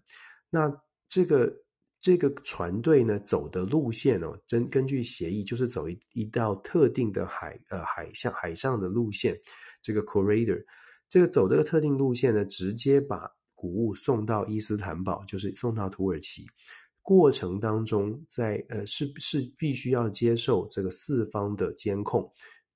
[0.50, 0.72] 那。
[1.06, 1.54] 这个
[2.00, 9.38] 这个船队呢，走的路线哦，根根据协议就是走一一道特定的海呃海象海上的路线，
[9.80, 10.64] 这个 corridor，
[11.08, 16.44] 这个走这个特定路线呢，直接把谷物送到伊斯坦堡，就是送到土耳其。
[17.00, 22.28] 过程当中，在呃是是必须要接受这个四方的监控，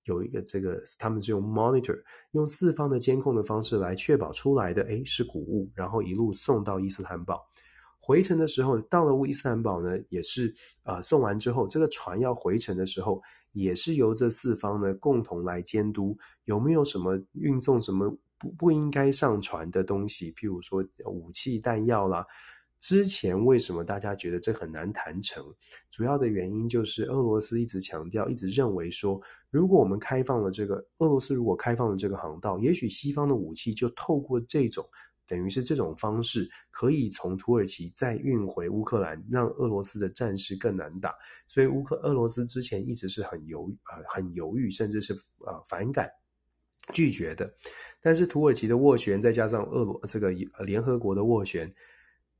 [0.09, 1.97] 有一个这个他们是用 monitor，
[2.33, 7.47] 用四方的监控的方式来确保出来的诶是谷物，然后一路送到伊斯坦堡。
[8.01, 22.25] 回程的时候，到了伊斯坦堡呢，也是啊、送完之后，这个船要回程的时候，也是由这四方呢共同来监督有没有什么运送什么不不应该上船的东西，譬如说武器弹药啦。
[22.81, 25.45] 之前为什么大家觉得这很难谈成？
[25.91, 34.85] 主要的原因就是俄罗斯一直强调，一直认为说，如果我们开放了这个俄罗斯，如果开放了这个航道，也许西方的武器就透过这种。
[35.27, 41.15] 等于是这种方式可以从土耳其再运回乌克兰，让俄罗斯的战事更难打。
[41.47, 46.09] 所以乌克俄罗斯之前一直是很犹呃很犹豫，甚至是呃反感
[46.95, 47.53] 拒绝的。
[48.01, 50.31] 但是土耳其的斡旋，再加上俄罗这个
[50.65, 51.71] 联合国的斡旋，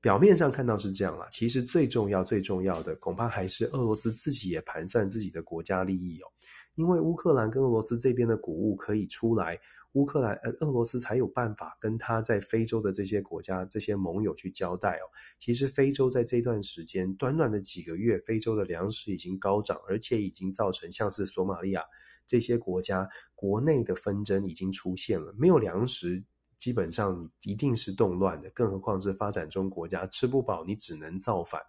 [0.01, 6.27] 表面上看到是这样啦，其实最重要最重要的恐怕还是俄罗斯自己也盘算自己的国家利益哦，
[6.75, 9.59] 因为乌克兰跟俄罗斯这边的谷物可以出来。
[9.93, 15.09] 乌克兰呃，俄罗斯才有办法跟他在非洲的这些国家、这些盟友去交代哦。
[15.39, 21.83] 其实非洲在这段时间，短短的几个月，非洲的粮食已经高涨，而且已经造成像是索马利亚
[22.27, 25.35] 这些国家国内的纷争已经出现了。
[25.39, 26.23] 没有粮食，
[26.59, 31.63] 基本上你一定是动乱的，更何况是发展中国家，吃不饱你只能造反。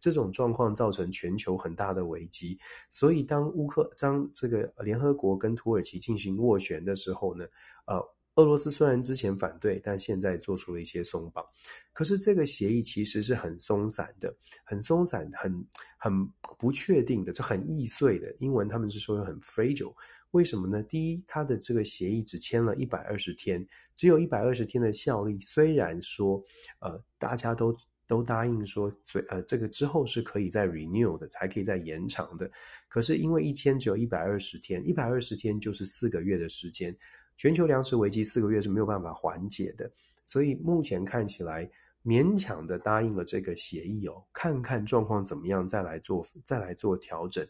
[0.00, 2.58] 这种状况造成全球很大的危机，
[2.90, 7.46] 所以当乌克当这个联合国跟土耳其进行斡旋的时候呢，
[7.86, 7.98] 呃，
[8.36, 11.44] 俄罗斯虽然之前反对，但现在做出了一些松绑。
[11.92, 15.66] 可是这个协议其实是很松散的，很松散，很
[15.98, 16.12] 很
[16.58, 18.34] 不确定的，就很易碎的。
[18.38, 19.94] 英文他们是说很 fragile，
[20.32, 20.82] 为什么呢？
[20.82, 25.38] 第一，它的这个协议只签了一百二十天，只有一百二十天的效力。
[25.40, 26.42] 虽然说，
[26.80, 27.76] 呃，大家都。
[28.06, 28.92] 都答应说，
[29.30, 32.48] 呃，这个之后是可以再 renew 的，才可以再延长的。
[32.86, 36.94] 可是因为一签只有一百二十天，一百二十天就是四个月的时间，
[37.36, 39.90] 全球粮食危机四个月是没有办法缓解的。
[40.24, 41.70] 所以目前看起来
[42.04, 47.46] 勉强的答应了这个协议哦，看看状况怎么样再来做再来做调整。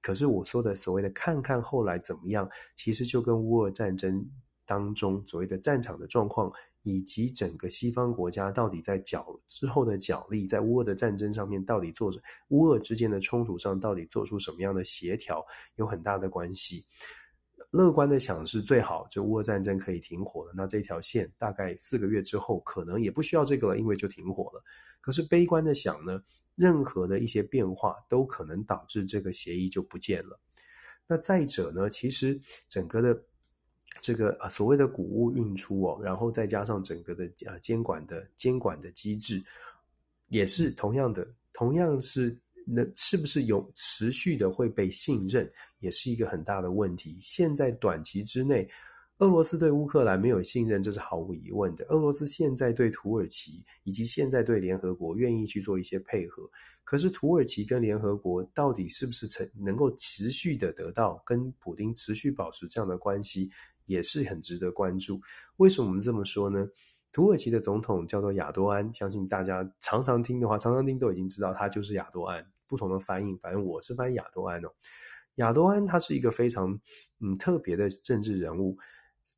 [0.00, 4.28] 可是我说的所谓的看看后来怎么样，其实就跟乌俄战争
[4.64, 6.52] 当中所谓的战场的状况。
[6.88, 12.12] 以及整个西方国家到底在角之后的角力，在乌俄的战争上面到底做
[12.50, 16.84] 乌俄之间的冲突上到底做出什么样的协调，有很大的关系。
[17.76, 20.52] 乐观的想是最好，就乌俄战争可以停火了。
[20.56, 24.64] 那这条线大概四个月之后，可能也不需要这个了，因为就停火了。
[25.00, 26.22] 可是悲观的想呢，
[26.54, 30.40] 任何的一些变化都可能导致这个协议就不见了。
[31.06, 33.22] 那再者呢，其实整个的
[34.00, 39.44] 这个啊所谓的谷物运出哦，然后再加上整个的啊监管的监管的机制，
[40.28, 42.36] 也是同样的，同样是。
[42.68, 45.48] 那是不是有持续的会被信任，
[45.78, 47.16] 也是一个很大的问题。
[47.22, 48.68] 现在短期之内，
[49.18, 51.84] 俄罗斯对乌克兰没有信任，这是毫无疑问的。
[51.86, 56.42] 俄罗斯现在对土耳其以及现在对联合国愿意去做一些配合，
[56.82, 63.48] 可是土耳其跟联合国到底是不是成能够持续的得到跟普丁持续保持这样的关系，
[63.86, 65.20] 也是很值得关注。
[65.58, 66.66] 为什么我们这么说呢？
[67.12, 72.44] 土耳其的总统叫做亚多安，相信大家常常听的话，常常听都已经知道他就是亚多安。
[72.66, 74.68] 不同的翻译，反正我是翻译亚多安哦。
[75.36, 76.80] 亚多安他是一个非常
[77.20, 78.76] 嗯特别的政治人物。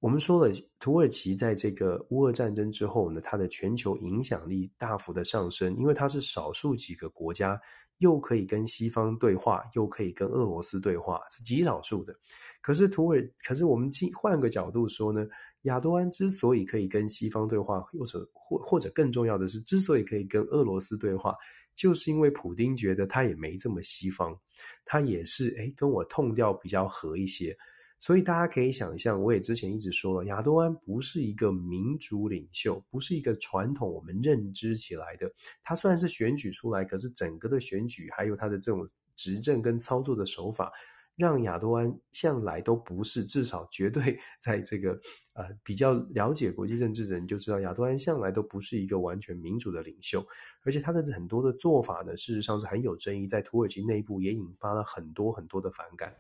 [0.00, 7.60] 我们说了，土耳其在这个乌俄战争之后呢，它的全球影响力大幅的上升，因为它是少数几个国家
[7.98, 12.14] 又可以跟西方对话，又可以跟俄罗斯对话，是极少数的。
[12.61, 15.26] 可是土耳，可是我们换个角度说呢，
[15.62, 21.34] 亚多安之所以可以跟西方对话，或者或或者更重要的是，之所以可以跟俄罗斯对话。
[21.74, 24.37] 就是因为普丁觉得他也没这么西方，
[24.84, 27.56] 他也是哎跟我痛调比较合一些，
[27.98, 35.32] 所以大家可以想象，我也之前一直说了，亚多安不是一个民主领袖，不是一个传统我们认知起来的，
[35.62, 40.72] 他虽然是选举出来，可是整个的选举还有他的这种执政跟操作的手法。
[41.16, 44.92] 让亚多安向来都不是，至少绝对在这个
[45.32, 50.24] 呃比较了解国际政治的人就知道，亚多安向来都不是一个完全民主的领袖，
[50.62, 56.14] 而且他的很多的做法呢，事实上是很有争议，在土耳其内部也引发了很多很多的反感。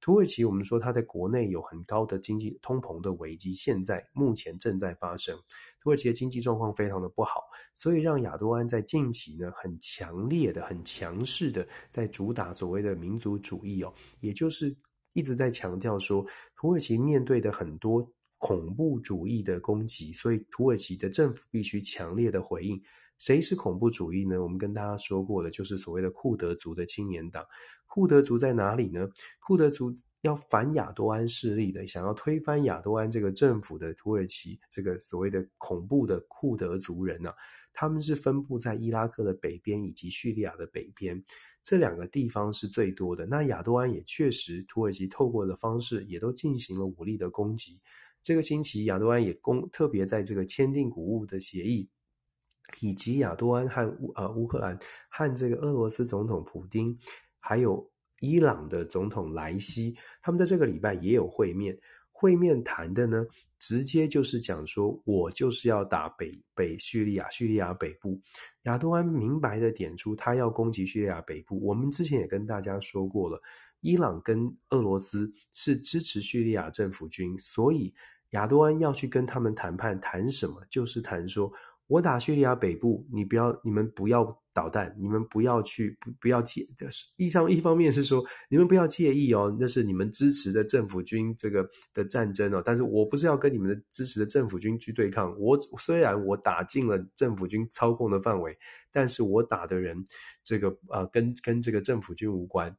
[0.00, 5.38] 土耳其，我们说它在国内有很高的经济通膨的危机，现在目前正在发生。
[5.82, 7.42] 土耳其的经济状况非常的不好，
[7.74, 14.74] 所以让亚多安在近期呢，很强烈的、很强势的在主打所谓的民族主义哦，也就是
[15.12, 16.24] 一直在强调说，
[16.56, 18.06] 土耳其面对的很多
[18.38, 22.82] 恐怖主义的攻击，所以土耳其的政府必须强烈的回应。
[23.20, 24.42] 谁是恐怖主义呢？
[24.42, 27.44] 我们跟大家说过的，就是所谓的库德族的青年党。
[27.86, 29.06] 库德族在哪里呢？
[29.40, 37.34] 库德族要反亚多安势力的，想要推翻亚多安这个政府的土耳其这个所谓的恐怖的库德族人啊，
[37.74, 41.22] 他们是分布在伊拉克的北边以及叙利亚的北边，
[41.62, 43.26] 这两个地方是最多的。
[43.26, 47.80] 那亚多安也确实，土耳其透过的方式也都进行了武力的攻击。
[48.22, 51.90] 这个星期，亚多安也攻，特别在这个签订谷物的协议。
[52.80, 54.78] 以及亚多安和乌呃乌克兰
[55.08, 56.96] 和这个俄罗斯总统普丁，
[57.38, 61.78] 还有伊朗的总统莱西，他们在这个礼拜也有会面。
[62.12, 63.24] 会面谈的呢，
[63.58, 68.20] 直接就是讲说，我就是要打北北叙利亚，叙利亚北部。
[68.64, 71.58] 亚多安明白的点出，他要攻击叙利亚北部。
[71.64, 73.40] 我们之前也跟大家说过了，
[73.80, 77.94] 伊朗跟俄罗斯是支持叙利亚政府军，所以
[78.32, 80.62] 亚多安要去跟他们谈判，谈什么？
[80.68, 81.50] 就是谈说。
[81.90, 86.64] 我打叙利亚北部，你不要，你们不要导弹，你们不要去，不不要介。
[87.16, 92.62] 一上一方面是说，你们不要介意哦，那是你们支持的政府军这个的战争哦。
[92.64, 95.36] 但是我不是要跟你们的支持的政府军去对抗。
[95.36, 98.56] 我虽然我打进了政府军操控的范围，
[98.92, 99.96] 但是我打的人，
[100.44, 102.72] 这个啊、跟跟这个政府军无关。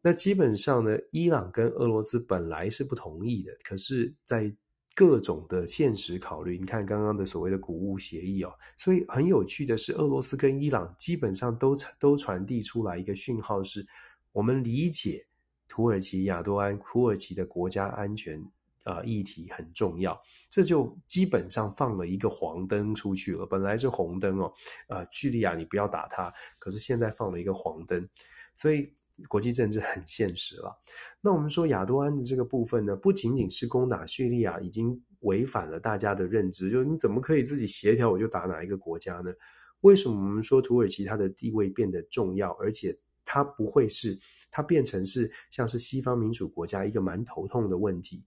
[0.00, 4.54] 那基本上呢，伊朗跟俄罗斯本来是不同意的，可是，在
[4.98, 13.86] 各种的现实考虑，你看刚刚的所谓的谷物协议哦，所以很有趣的是，俄罗斯跟伊朗基本上都都传递出来一个讯号是，
[14.32, 15.24] 我们理解
[15.68, 18.40] 土耳其亚多安土耳其的国家安全
[18.82, 24.52] 啊、呃、议题很重要，这就基本上放了一个黄灯出去了，本来是红灯哦，
[24.88, 28.08] 啊、叙利亚你不要打它，可是现在放了一个黄灯，
[28.56, 28.92] 所以。
[29.26, 30.72] 国际政治很现实了。
[31.20, 36.70] 那我们说亚多安的这个部分呢，不仅仅是攻打叙利亚，已经违反了大家的认知。
[36.70, 39.32] 就是你怎么可以自己协调，我就打哪一个国家呢？
[39.80, 44.18] 为什么我们说土耳其它的地位变得重要，而且它不会是
[44.50, 48.24] 它变成是像是西方民主国家一个蛮头痛的问题？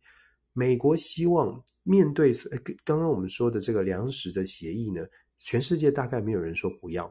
[0.53, 2.33] 美国希望面对
[2.83, 5.01] 刚刚我们说的这个粮食的协议呢，
[5.39, 7.09] 全世界大概没有人说不要。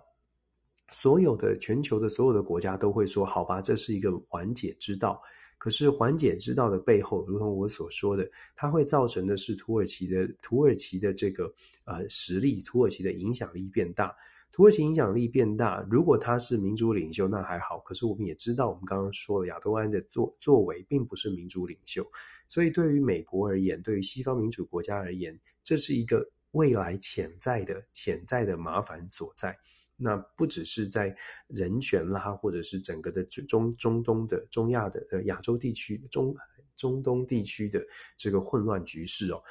[0.92, 5.20] 所有的全球的所有的国家都会说：“好吧，这是一个缓解之道。”
[5.58, 8.26] 可是缓解之道的背后，如同我所说的，
[8.56, 11.52] 它会造成的是土耳其的土耳其的这个
[11.84, 14.14] 呃实力，土耳其的影响力变大。
[14.52, 17.78] 土耳其影响力变大，如果他是民主领袖，那还好。
[17.80, 22.04] 可是我们也知道，我们刚刚说了，亚多安的作作为并不是民主领袖，
[22.48, 29.56] 所以对于美国而言，对于西方民主国家而言，这是一个未来潜在的潜在的麻烦所在。
[30.00, 31.14] 那不只是在
[31.48, 36.34] 人权啦，或者是整个的中中东的中亚的呃亚洲地区中
[36.76, 37.84] 中东地区的
[38.16, 39.42] 这个混乱局势哦，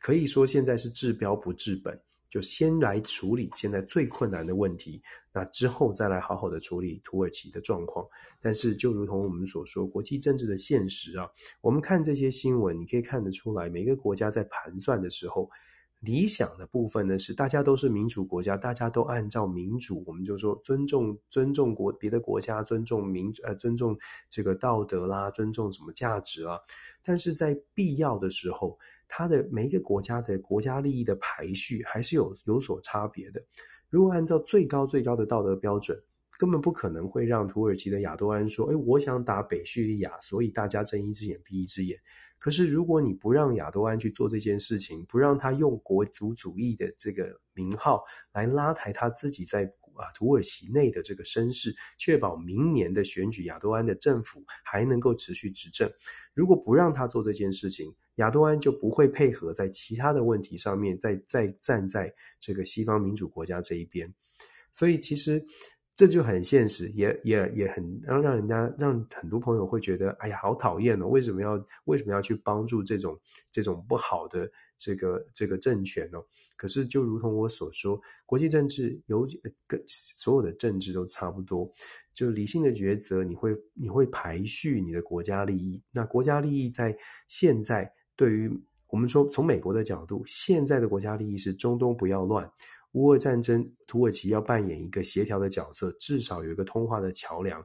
[0.00, 1.98] 可以说现在是治标不治本。
[2.30, 5.00] 就先来处理现在最困难的问题，
[5.32, 8.04] 那之后再来好好的处理土耳其的状况。
[8.40, 11.30] 但是，就如同我们所说，国际政治的现实啊，
[11.60, 15.48] 我们看这些新闻，你可以看得出来，每个国家在盘算的时候，
[16.04, 23.96] 理想的部分呢是大家都是民主国家，大家都按照民主，我们就说尊重尊重国别的国家，尊重民呃尊重
[24.28, 26.60] 这个道德啦，尊重什么价值啦。
[27.02, 28.78] 但是在必要的时候。
[29.06, 33.40] 它的每一个国家的国家利益的排序还是有有所差别的。
[33.90, 35.96] 如果按照最高最高的道德标准，
[36.38, 41.96] 根本不可能会让土耳其的亚多安说：“诶，我想打北叙利亚，所以大家睁一只眼闭一只眼。”
[42.44, 49.72] 可是如果你不让亚多安去做这件事情，不让他用国族主义的这个名号来拉抬他自己在。
[49.96, 55.88] 啊，土耳其内的这个声势，确保明年的选举，亚多安的政府还能够持续执政。
[56.34, 64.12] 如果不让他做这件事情，亚多安就不会配合在其他的问题上面，再再站在这个西方民主国家这一边。
[64.72, 65.46] 所以其实。
[65.94, 71.06] 这就很现实，也也也很让让人家让很多朋友会觉得，哎呀，好讨厌哦！
[71.06, 73.16] 为什么要为什么要去帮助这种
[73.48, 76.18] 这种不好的这个这个政权呢？
[76.56, 79.24] 可是就如同我所说，国际政治有
[79.68, 81.72] 跟所有的政治都差不多，
[82.12, 85.80] 就理性的抉择，你会你会排序你的国家利益。
[85.92, 86.96] 那国家利益在
[87.28, 88.50] 现在对于
[88.88, 92.50] 我们说，从美国的角度，现在的国家利益是中东不要乱。
[92.94, 97.64] 乌俄战争，土耳其要扮演一个协调的角色，至少有一个通话的桥梁。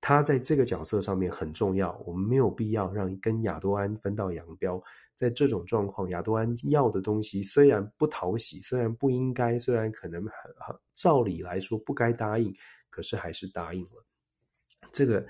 [0.00, 1.94] 他在这个角色上面很重要。
[2.06, 4.82] 我们没有必要让跟亚多安分道扬镳。
[5.14, 12.50] 在这种状况，亚多安要的东西虽然不讨喜，虽然不应该，虽然可能很很照理来说不该答应，
[12.88, 14.04] 可是还是答应了。
[14.92, 15.26] 这个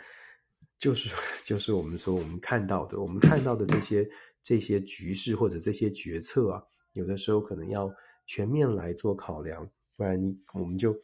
[0.78, 1.12] 就是
[1.42, 4.08] 就是我们说我们看到的，我们看到的这些
[4.42, 6.62] 这些局势或者这些决策啊，
[6.92, 7.90] 有的时候可能要。
[8.30, 10.96] 全面来做考量，不然你我们就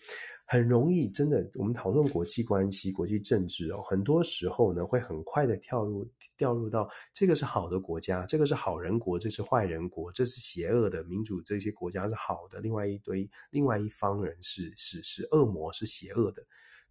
[0.47, 1.45] 很容易真的。
[1.57, 16.47] 我们讨论国际关系、国际政治哦，很多时候呢会很快的跳入掉入到这个是好的国家，这个是好人国，这是坏人国，这是邪恶的民主，这些国家是好的，另外一堆另外一方人是是是恶魔，是邪恶的。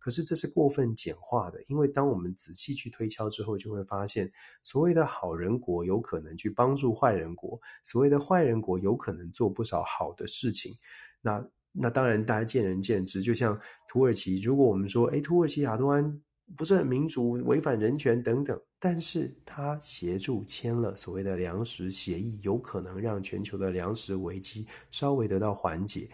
[0.06, 4.32] 可是这是过分简化的，因为当我们仔细去推敲之后，就会发现，
[4.62, 10.78] 所谓的好人国有可能去帮助坏人国，所谓的坏人国有可能做不少好的事情。
[11.24, 13.20] 那那当然，大家见仁见智。
[13.24, 16.22] 就像土耳其，如果我们说，诶，土耳其亚多安
[16.56, 26.08] 不是很民主，违反人权等等，但是他协助签了所谓的粮食协议，有可能让全球的粮食危机稍微得到缓解。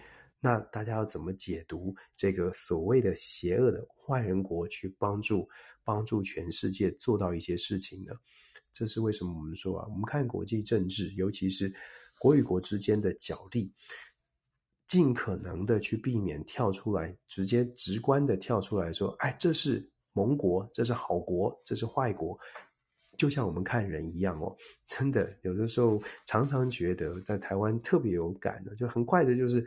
[0.44, 5.48] 那大家要怎么解读这个所谓的邪恶的坏人国去帮助
[5.84, 8.12] 帮助全世界做到一些事情呢？
[8.74, 11.72] 这是为什么我们说啊，我们看国际政治，尤其是
[12.18, 13.72] 国与国之间的角力，
[14.88, 22.36] 尽可能的去避免跳出来，直接直观的跳出来说，哎，这是盟国，这是好国，这是坏国，
[23.16, 24.58] 就像我们看人一样哦。
[24.88, 29.64] 真的，有的时候常常觉得在台湾特别有感的，就很快的，就是。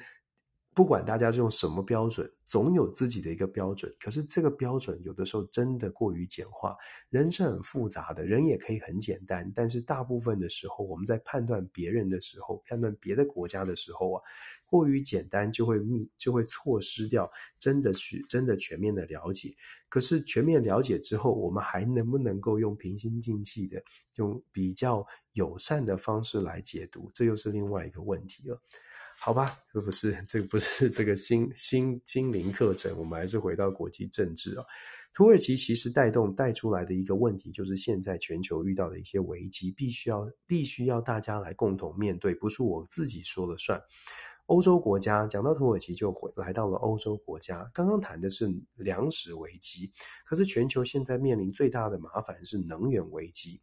[0.74, 3.94] 不管大家是用什么标准，总有自己的一个标准。
[4.00, 6.76] 可是这个标准有的时候真的过于简化。
[7.10, 9.50] 人是很复杂的，人也可以很简单。
[9.54, 14.22] 但是大部分的时候，我们在判断别人的时候，判断别的国家的时候啊，
[14.66, 19.54] 过于简单就会密，就会错失掉真的去真的全面的了解。
[19.88, 23.80] 可是全面了解之后，我们还能不能够用平心静气的，
[24.16, 27.08] 用比较友善的方式来解读？
[27.14, 28.60] 这又是另外一个问题了。
[29.24, 34.62] 好吧，这不是这个不是这个心心心灵课程，我们还是回到国际政治啊。
[35.14, 43.80] 土耳其其实带动带出来的一个问题，就是现在全球遇到的一些危机，必须要必须要大家来共同面对，不是我自己说了算。
[44.44, 48.46] 欧洲国家讲到土耳其就回来到了欧洲国家，刚刚谈的是
[48.76, 49.90] 粮食危机，
[50.26, 53.58] 可是全球现在面临最大的麻烦是能源危机。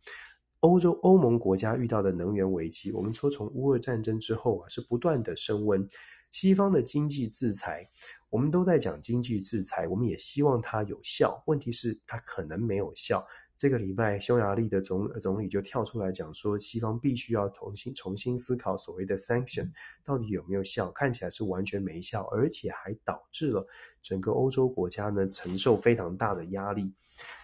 [0.62, 5.88] 欧洲欧盟国家遇到的能源危机，我们说从乌俄战争之后啊，是不断的升温。
[6.32, 7.86] 西方的经济制裁，
[8.30, 11.43] 我们都在讲经济制裁，我们也希望它有效。
[11.47, 13.26] 问题是它可能没有效。
[13.57, 19.70] 这个礼拜匈牙利的总总理就跳出来讲说，西方必须要重新重新思考所谓的 sanction
[20.05, 23.68] 到底有没有效，看起来是完全没效，而且还导致了
[24.01, 26.93] 整个欧洲国家呢承受非常大的压力。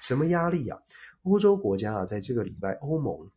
[0.01, 0.79] 什么压力啊？
[1.23, 3.29] 欧洲国家啊，在这个礼拜，欧盟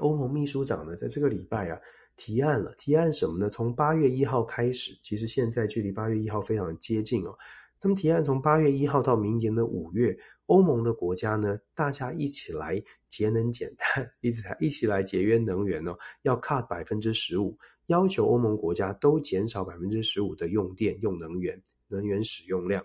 [0.00, 1.78] 欧盟秘书长呢，在这个礼拜啊。
[2.18, 3.50] 提案了，提案什么呢？
[3.50, 7.38] 从八月一号开始，其实现在距离八月一号非常接近哦。
[7.78, 17.54] 他们提案从八月一号到明年的五月，欧盟的国家呢，大家一起来节能减碳，一起来一起来节约能源哦，要 cut 百分之十五，
[17.88, 22.82] 要求欧盟国家都减少百分之十五的用电、用能源、能源使用量。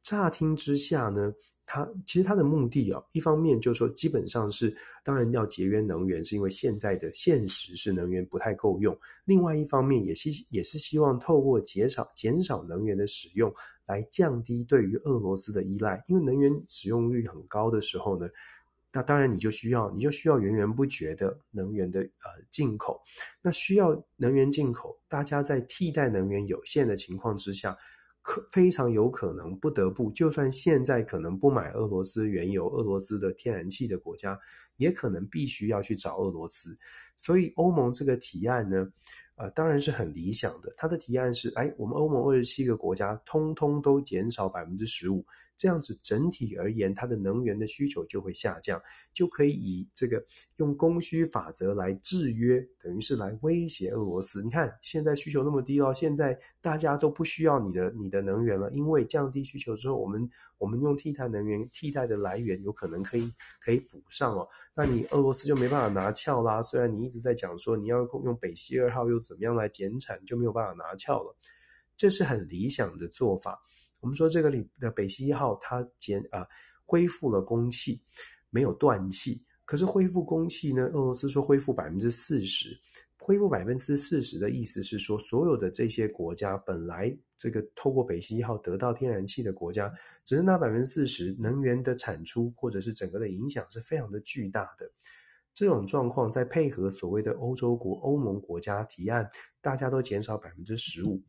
[0.00, 1.34] 乍听之下呢，
[1.70, 8.94] 它其实它的目的啊，一方面就是说，基本上是当然要节约能源，是因为现在的现实是能源不太够用；
[9.26, 13.52] 另外一方面，也是也是希望透过减少减少能源的使用，
[13.86, 16.02] 来降低对于俄罗斯的依赖。
[16.08, 18.26] 因为能源使用率很高的时候呢，
[18.90, 22.98] 那当然你就需要你就需要源源不绝的能源的呃进口。
[23.42, 27.76] 那需要能源进口，大家在替代能源有限的情况之下。
[28.28, 34.38] 可非常有可能不得不，就算现在可能不买俄罗斯原油、俄罗斯的天然气的国家，
[34.76, 36.76] 也可能必须要去找俄罗斯。
[37.16, 38.86] 所以欧盟这个提案呢，
[39.36, 40.70] 呃，当然是很理想的。
[40.76, 45.24] 它的提案是，哎，我们欧盟二十七个国家通通都减少百分之十五。
[45.58, 48.80] 这样子整体而言，它的能源的需求就会下降，
[49.12, 50.24] 就可以以这个
[50.56, 54.40] 用供需法则来制约，等于是来威胁俄罗斯。
[54.42, 64.48] 你看现在需求那么低哦，现在大家都不需要你的你的能源了，因为降低需求之后，我们我们用替代能源替代的来源有可能可以可以补上哦。
[64.74, 66.62] 那你俄罗斯就没办法拿翘啦。
[66.62, 71.36] 虽然你一直在讲说你要用北溪二号又怎么样来减产，就没有办法拿翘了。
[71.96, 73.60] 这是很理想的做法。
[74.00, 76.46] 我们说这个里的北溪一号，它减啊
[76.84, 78.00] 恢复了供气，
[78.50, 79.44] 没有断气。
[79.64, 80.84] 可是恢复供气呢？
[80.86, 82.74] 俄罗斯说恢复百分之四十，
[83.18, 89.92] 恢复百分之四十的意思是说，所有的这些国家本来这个透过北溪一号得到天然气的国家，
[90.24, 94.90] 只是那百分之四十能源的产出，或者是整个的影响是非常的巨大的。
[95.52, 99.28] 这种状况再配合所谓的欧洲国、欧盟国家提案，
[99.60, 101.20] 大家都减少百分之十五。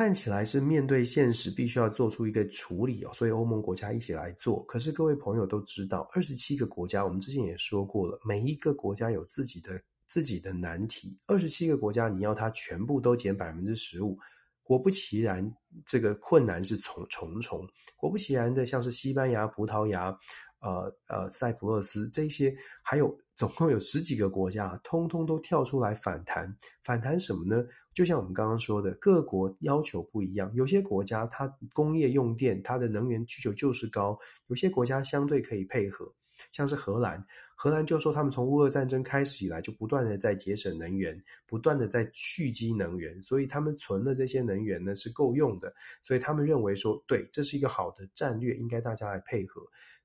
[0.00, 4.64] 看起来是面对现实，必须要做出一个处理哦，所以欧盟国家一起来做。
[4.64, 11.14] 可是各位朋友都知道，二十七个国家，我们之前也说过了，每一个国家有自己的自己的难题。
[11.26, 14.18] 二十七个国家，你要它全部都减百分之十五，
[14.62, 15.46] 果不其然，
[15.84, 17.68] 这个困难是重重重。
[17.94, 20.18] 果不其然的，像是西班牙、葡萄牙。
[20.60, 26.54] 呃呃，塞浦路斯这些，还有总共有十几个国家，通通都跳出来反弹。
[26.84, 27.66] 反弹什么呢？
[27.92, 30.50] 就像我们刚刚说的，各国要求不一样。
[30.54, 36.10] 有些国家它工业用电，它的能源需求就是高；有些国家相对可以配合，
[36.52, 37.20] 像是荷兰。
[37.56, 45.70] 荷兰就说他们从乌俄战争开始以来，就不断的在节省能源，不断的在蓄积能源，所以他们存的这些能源呢是够用的。
[46.00, 49.60] 所以他们认为说，对，这是一个好的战略，应该大家来配合。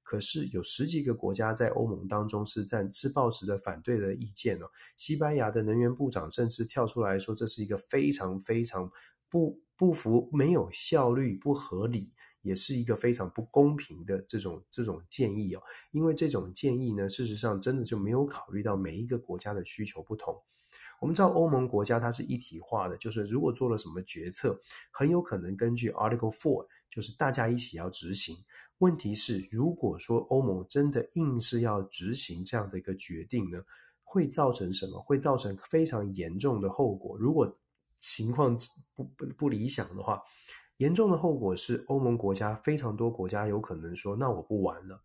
[0.05, 4.67] 可是有十几个国家在欧盟当中是在是抱持的反对的意见哦。
[4.95, 8.89] 西班牙的能源部长甚至跳出来说，这是一个非常非常
[9.27, 15.61] 不不符、没有效率、不合理，也是一个非常不公平的这种这种建议哦。
[15.91, 20.39] 因为这种建议呢，事实上真的就没有考虑到每一个国家的需求不同。
[21.01, 24.57] 我们知道欧盟国家它是一体化的，就是如果做了什么决策，
[24.91, 28.35] 很有可能根据 Article Four，就是大家一起要执行。
[28.79, 33.57] 问题是，如果说欧盟真的硬是要执行这样的一个决定呢，
[34.03, 34.99] 会造成什么？
[35.01, 37.17] 会造成非常严重的后果。
[37.17, 37.49] 如果
[37.99, 38.53] 情况
[38.93, 40.21] 不不不理想的话，
[40.77, 45.01] 严重的后果是欧盟国家非常多国家有可能说：“那我不玩了。”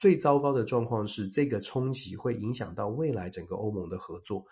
[0.00, 4.42] 最糟糕的状况是，这个冲击会影响到未来整个欧盟的合作。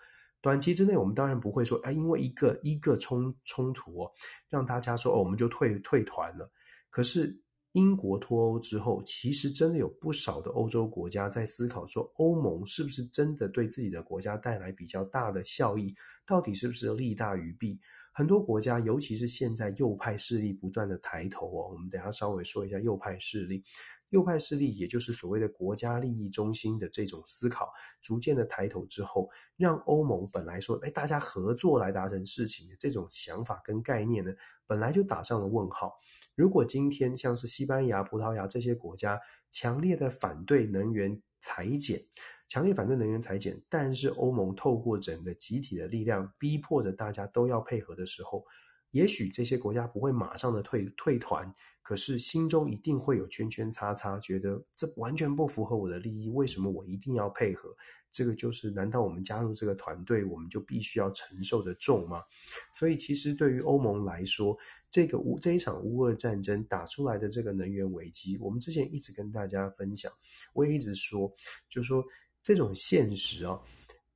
[0.41, 4.11] 短期之内，我们当然不会说：“哎，因为一个一个冲冲突哦，
[4.47, 6.47] 让大家说哦，我们就退退团了。”
[6.91, 7.41] 可是。
[7.73, 15.95] 英国脱欧之后，其实真的有不少的欧洲国家在思考说，欧盟是不是真的对自己的国家带来比较大的效益？
[16.25, 17.79] 到底是不是利大于弊？
[18.11, 23.63] 很多国家，尤其是现在右派势力不断的抬头哦，我们等下稍微说一下右派势力。
[24.09, 34.33] 右派势力，也就是所谓的国家利益中心的这种思考，逐渐的抬头之后，让欧盟本来说，哎，大家合作来达成事情的这种想法跟概念呢，
[34.65, 35.93] 本来就打上了问号。
[36.39, 39.19] 如果今天像是西班牙、葡萄牙这些国家
[39.49, 41.99] 强烈的反对能源裁减，
[42.47, 48.45] 强烈反对能源裁减，但是欧盟透过整个集体的力量逼迫着大家都要配合的时候，
[48.91, 57.75] 也许这些国家不会马上的退退团，可是心中一定会有圈圈叉叉，觉得这完全不符合我的利益，为什么我一定要配合？
[58.11, 62.23] 这个就是，难道我们加入这个团队，我们就必须要承受的重吗？
[62.71, 64.57] 所以，其实对于欧盟来说，
[64.89, 70.11] 这个乌这一场乌俄战争打出来的这个能源危机，我们之前一直跟大家分享，
[70.53, 71.31] 我也一直说，
[71.69, 72.03] 就说
[72.41, 73.59] 这种现实啊，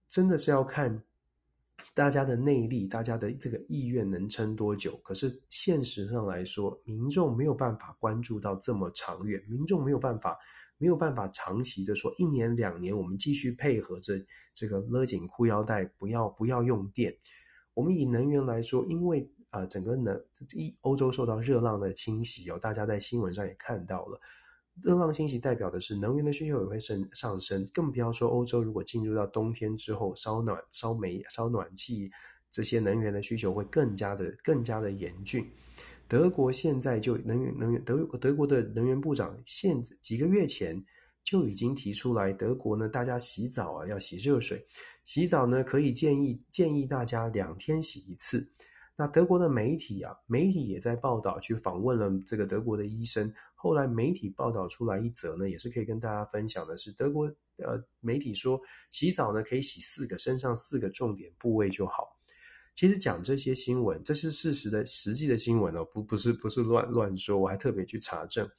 [0.09, 1.03] 真的是要看
[1.93, 4.97] 大家的内力，大家的这个意愿能撑多久。
[5.03, 10.37] 可是现实上来说，民众没有办法关注到这么长远，民众没有办法。
[10.77, 14.13] 没有办法长期的说一年两年，我们继续配合着
[14.53, 17.15] 这个勒紧裤腰带，不要不要用电。
[17.73, 20.19] 我们以能源来说，因为啊、整个能
[20.53, 24.19] 一欧洲受到热浪的侵袭哦，大家在新闻上也看到了，
[24.81, 32.09] 热浪侵袭代表的是能源的需求也会升上升，更不要说欧洲如果进入到冬天之后，烧暖烧煤烧暖气
[32.49, 35.47] 这些能源的需求会更加的更加的严峻。
[36.13, 40.79] 德国现在就能源能源德德国的能源部长现几个月前
[41.23, 44.63] 就已经提出来，德国呢，大家洗澡啊要洗热水，
[45.03, 48.47] 洗澡呢可以建议建议大家两天洗一次。
[48.95, 53.33] 那德国的媒体啊，媒体也在报道，去访问了这个德国的医生。
[53.55, 57.25] 后来媒体报道出来一则呢，也是可以跟大家分享的是，德国
[57.57, 58.61] 呃媒体说
[58.91, 62.15] 洗澡呢可以洗四个身上四个重点部位就好。
[62.75, 68.49] 其实讲这些新闻，这是事实的实际的新闻哦，不不是不是乱乱说，我还特别去查证。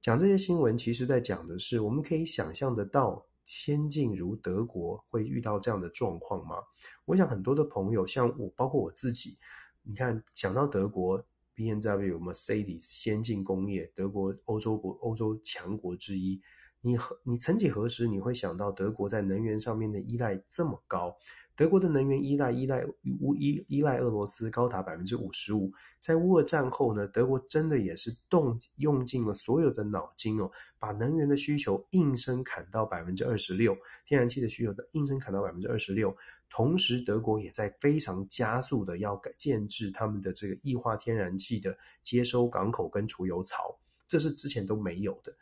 [0.00, 6.56] 讲这些新闻，其实在讲的是，我们可以想象得到，先进如德国会遇到这样的状况吗？
[7.04, 9.36] 我想很多的朋友，像我，包括我自己，
[9.82, 11.22] 你看想到德国
[11.54, 16.40] BMW、Mercedes 先进工业，德国欧洲国欧洲强国之一，
[16.80, 21.16] 你何你曾几何时你会想到德国在能源上面的依赖这么高？
[21.56, 22.84] 德国的能源依赖依赖
[23.20, 36.16] 乌依依赖俄罗斯高达百分之五十五，在乌俄战后呢，德国真的也是动用尽了所有的脑筋哦，把能源的需求应声砍到百分之二十六，天然气的需求的应声砍到百分之二十六，
[36.50, 43.78] 同时德国也在非常加速的要改建置他们的这个液化天然气的接收港口跟储油槽，
[44.08, 45.32] 这是之前都没有的。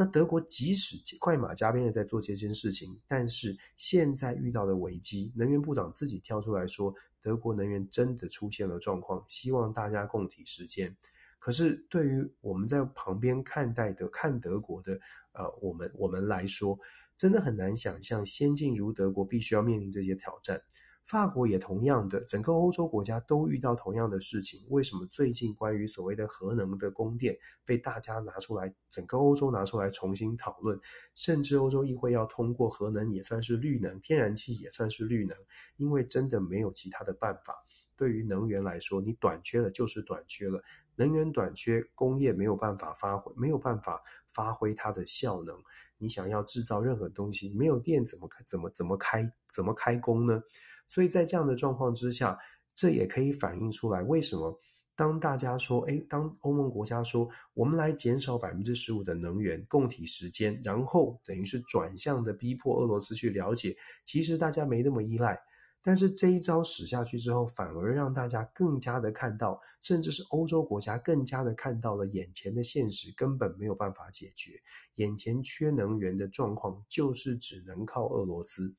[0.00, 10.96] 那德国即使快马加鞭的在做这件事情，但是现在遇到的危机，能源部长自己跳出来说，德国能源真的出现了状况，希望大家共体时艰。
[11.38, 14.98] 可是对于我们在旁边看待的看德国的
[15.32, 16.78] 呃，我们我们来说，
[17.14, 20.62] 真的很难想象先进如德国必须要面临这些挑战。
[21.10, 24.64] 法国也同样的，整个欧洲国家都遇到同样的事情。
[24.68, 30.78] 为什么最近关于所谓的核能的供电被大家拿出来，整个欧洲拿出来重新讨论，
[31.16, 35.36] 甚至欧洲议会要通过核能也算是绿能，天然气也算是绿能，
[35.78, 37.56] 因为真的没有其他的办法。
[37.96, 40.62] 对于能源来说，你短缺了就是短缺了，
[40.94, 44.00] 能源短缺，工业没有办法发挥，没有办法
[44.32, 45.58] 发挥它的效能。
[46.00, 50.42] 你想要制造任何东西，没有电怎么开怎么怎么开怎么开工呢？
[50.88, 52.36] 所以在这样的状况之下，
[52.74, 54.58] 这也可以反映出来，为什么
[54.96, 65.38] 当大家说，哎，当欧盟国家说，我们来减少百分之十五的能源，供体时间，然后等于是转向的逼迫俄罗斯去了解，其实大家没那么依赖。
[65.82, 74.60] 但是这一招使下去之后，反而让大家更加的看到，甚至是欧洲国家更加的看到了眼前的现实根本没有办法解决，
[74.96, 78.74] 眼前缺能源的状况就是只能靠俄罗斯。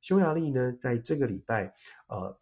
[0.00, 1.74] 匈牙利呢，在这个礼拜，
[2.06, 2.38] 呃，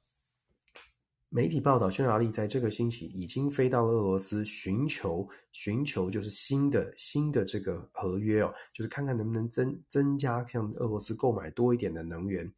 [1.31, 12.53] 媒体报道，匈牙利在这个星期已经飞到了俄罗斯，寻求寻求就是新的新的这个合约哦，就是看看能不能增增加向俄罗斯购买多一点的能源。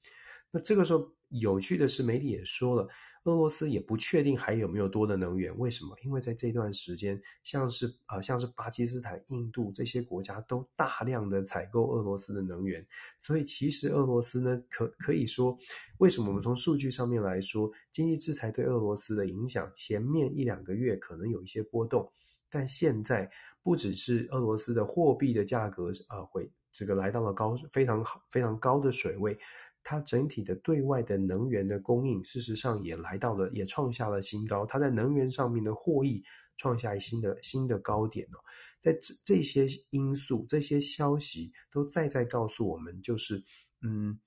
[0.51, 1.14] 那这个时候。
[1.41, 2.89] 有趣的是，媒体也说了，
[3.25, 5.57] 俄罗斯也不确定还有没有多的能源。
[5.59, 5.97] 为什么？
[6.03, 12.87] 因为在这段时间，像是啊、像是巴基斯坦、印度这些国家都大量的采购俄罗斯的能源。
[13.19, 15.59] 所以，其实俄罗斯呢，可可以说，
[15.99, 22.13] 为什么我们从数据上面来说，经济制裁对俄罗斯的影响，前面一两个月可能有一些波动，
[22.51, 23.29] 但现在
[23.63, 29.37] 不只是俄罗斯的货币的价格啊、会这个来到了高非常好非常高的水位。
[29.85, 34.67] 它整体的对外的能源的供应，事实上也来到了，也创下了新高。
[34.67, 36.25] 它在能源上面的获益
[36.57, 38.39] 创下新的新的高点哦。
[38.81, 43.43] 在这这些因素、这些消息都再再告诉我们，就是
[43.83, 44.19] 嗯，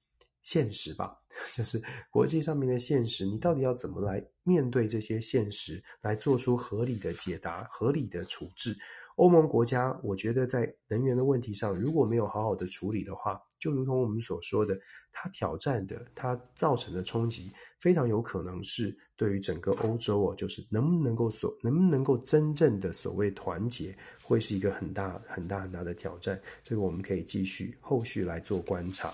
[0.43, 1.18] 现实吧，
[1.55, 3.26] 就是国际上面的现实。
[3.26, 8.78] 你到底要怎么来面对这些现实，来做出合理的解答、合理的处置？
[9.16, 14.78] 欧盟国家，我觉得在能源的问题上，如果没有好好的处理的话，就如同我们所说的，
[15.12, 26.39] 它挑战的、它造成的冲击，非常有可能是对于整个欧洲哦，就是能不能够所能不能够真正的所谓团结，会是一个很大很大很大的挑战。
[26.64, 29.14] 这个我们可以继续后续来做观察。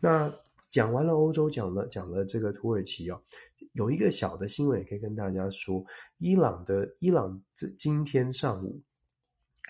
[0.00, 0.32] 那
[0.70, 3.20] 讲完了欧洲，讲了讲了这个土耳其哦，
[3.72, 5.84] 有一个小的新闻也可以跟大家说，
[6.18, 8.80] 伊朗的伊朗这今天上午。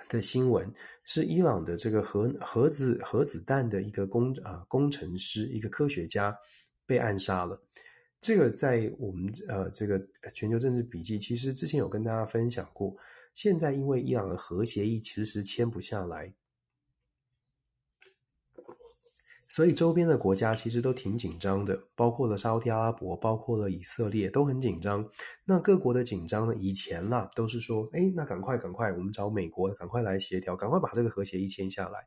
[0.08, 0.70] 的新闻
[1.04, 6.36] 是伊朗的这个核核子核子弹的一个工啊工程师，一个科学家
[6.86, 7.60] 被暗杀了。
[8.20, 10.00] 这个在我们呃这个
[10.34, 12.96] 全球政治笔记，其实之前有跟大家分享过。
[13.34, 16.34] 现在因为伊朗的核协议迟迟签不下来。
[19.58, 25.04] 所以周边的国家其实都挺紧张的，包括了沙乌地阿拉伯，包括了以色列都很紧张。
[25.44, 26.54] 那各国的紧张呢？
[26.54, 32.06] 以前啦都是说，哎，那赶快赶快，我们找美国赶快来协调，赶快把这个核协议签下来。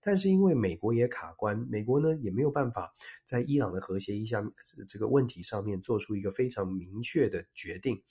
[0.00, 2.92] 但是因为美国也卡关，美国呢也没有办法
[3.22, 4.44] 在伊朗的核协议下
[4.88, 8.02] 这个问题上面做出一个非常明确的决定。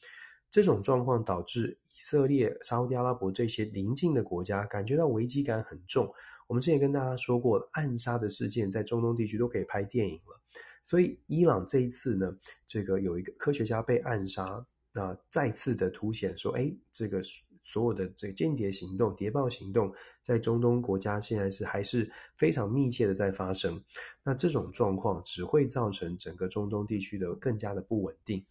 [0.49, 6.09] 这种状况导致以色列、沙乌地阿拉伯这些邻近的国家感觉到危机感很重。
[6.47, 10.41] 我们之前跟大家说过，暗杀的事件在中东地区都可以拍电影了。
[10.81, 12.35] 所以伊朗这一次呢，
[12.65, 17.21] 这个有一个科学家被暗杀，那再次的凸显说，哎，这个
[17.61, 23.83] 所有的这个间谍行动、谍报行动，在中东国家现在是还是非常密切的在发生。
[24.23, 28.41] 那这种状况只会造成整个中东地区的更加的不稳定。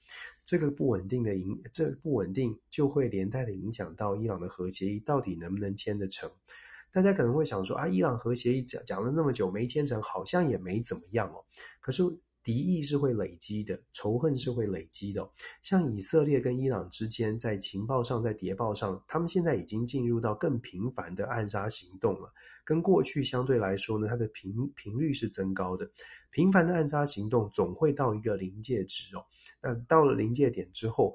[0.45, 6.31] 这个不稳定的影，这、不稳定就会连带的影响到伊朗的核协议到底能不能签得成。
[6.97, 11.45] 大家可能会想说啊，伊朗核协议讲讲了那么久没签成，好像也没怎么样哦。
[11.79, 12.03] 可是
[12.43, 15.29] 敌意是会累积的，仇恨是会累积的。
[15.61, 22.33] 像以色列跟伊朗之间，在情报上，在谍报上，他们现在已经进入到更频繁的暗杀行动了。
[22.65, 25.87] 跟过去相对来说呢，它的频频率是增高的。
[26.31, 29.23] 频繁的暗杀行动总会到一个临界值哦。
[29.61, 31.15] 那到了临界点之后，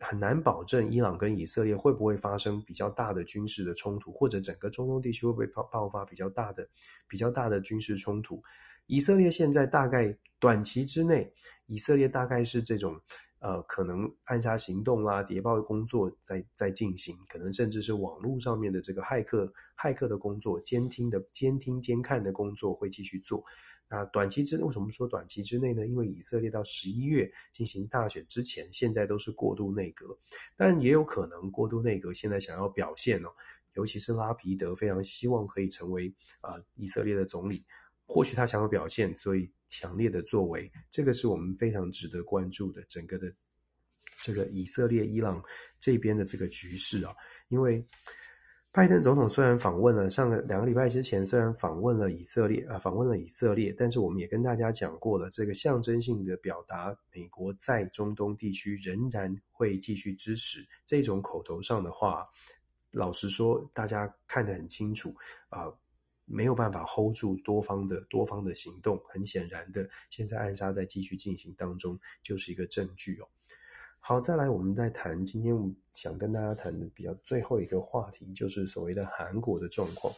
[0.00, 6.68] 很难保证伊朗跟以色列会不会发生比较大的军事的冲突，或者整个中东地区会不会爆爆发比较大的、
[7.08, 8.42] 比较大的军事冲突。
[8.86, 11.32] 以色列现在大概短期之内，
[11.66, 13.00] 以色列大概是这种
[13.40, 23.44] 呃，可能暗杀行动啦、谍报工作在在进行，可能甚至是网络上面的这个骇客、骇客的工作、监听的监听监看的工作会继续做。
[23.90, 25.86] 那短期之内，为什么说短期之内呢？
[25.86, 30.18] 因为以色列到十一月进行大选之前，现在都是过渡内阁，
[30.56, 33.28] 但也有可能过渡内阁现在想要表现哦，
[33.74, 36.12] 尤其是拉皮德非常希望可以成为
[36.42, 37.64] 啊、以色列的总理，
[38.04, 43.32] 或许他想要表现，所以强烈的作为，这个是我们非常值得关注的整个的
[44.22, 45.42] 这个以色列伊朗
[45.78, 47.14] 这边的这个局势啊，
[47.48, 47.84] 因为。
[48.70, 62.28] 拜登总统虽然访问了上个两个礼拜之前，虽然访问了以色列啊，访问了以色列，但是我们也跟大家讲过了，这个象征性的表达，美国在中东地区仍然会继续支持这种口头上的话，
[62.90, 65.14] 老实说，大家看得很清楚
[65.48, 65.72] 啊，
[66.28, 69.00] 没有办法 hold 住多方的多方的行动。
[69.08, 73.28] 很显然的，现在暗杀在继续进行当中，就是一个证据哦。
[74.00, 75.24] 好，再来，我们再谈。
[75.26, 75.54] 今天
[75.92, 80.12] 想跟大家谈的比较最后一个话题，就是所谓的韩国的状况。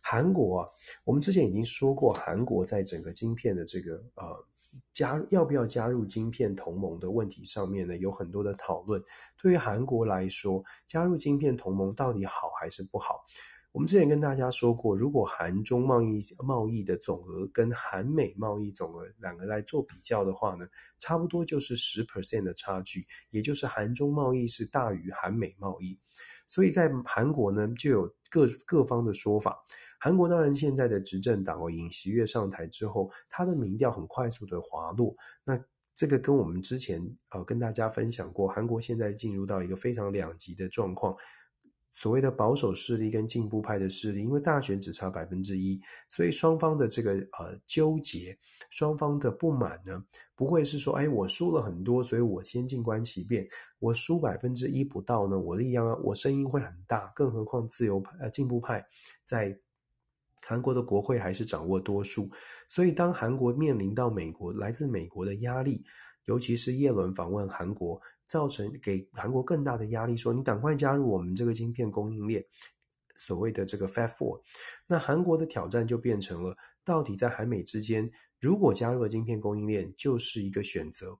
[0.00, 0.68] 韩国啊，
[1.04, 4.44] 我们之前已经说过，韩国在整个晶片的这个呃
[4.92, 9.02] 加要不要加入晶片同盟的问题上面呢，有很多的讨论。
[9.42, 13.26] 对于韩国来说，加入晶片同盟到底好还是不好？
[13.76, 20.66] 我们之前跟大家说过，如果韩中贸易贸易的总额跟韩美贸易总额两个来做比较的话呢，
[20.98, 26.00] 差不多就是十 percent 的差距，也就是韩中贸易是大于韩美贸易。
[26.46, 29.62] 所以在韩国呢，就有各各方的说法。
[30.00, 35.14] 韩国当然现在的执政党哦，尹锡悦上台之后，他的民调很快速的滑落。
[35.44, 35.62] 那
[35.94, 36.98] 这个跟我们之前
[37.28, 41.14] 呃跟大家分享过，韩国现在进入到一个非常两极的状况。
[41.96, 45.80] 所谓的保守势力跟进步派的势力，因为大选只差百分之一，
[46.10, 48.38] 所以双方的这个呃纠结，
[48.70, 53.48] 双方的不满呢，不会是说，哎，我输了很多，所以我先静观其变。
[53.78, 57.10] 我输百分之一不到呢，我力量，我声音会很大。
[57.14, 58.86] 更何况自由派呃进步派
[59.24, 59.58] 在
[60.42, 62.30] 韩国的国会还是掌握多数，
[62.68, 65.82] 所以当韩国面临到美国来自美国的压力，
[66.26, 68.00] 尤其是叶伦访问韩国。
[68.28, 72.44] 造成给韩国更大的压力，说你赶快加入我们这个晶片供应链，
[73.14, 74.40] 所谓的这个 Fab Four。
[74.84, 78.10] 那韩国的挑战就变成了，到底在韩美之间，
[78.40, 81.16] 如果加入了晶片供应链，就是一个选择。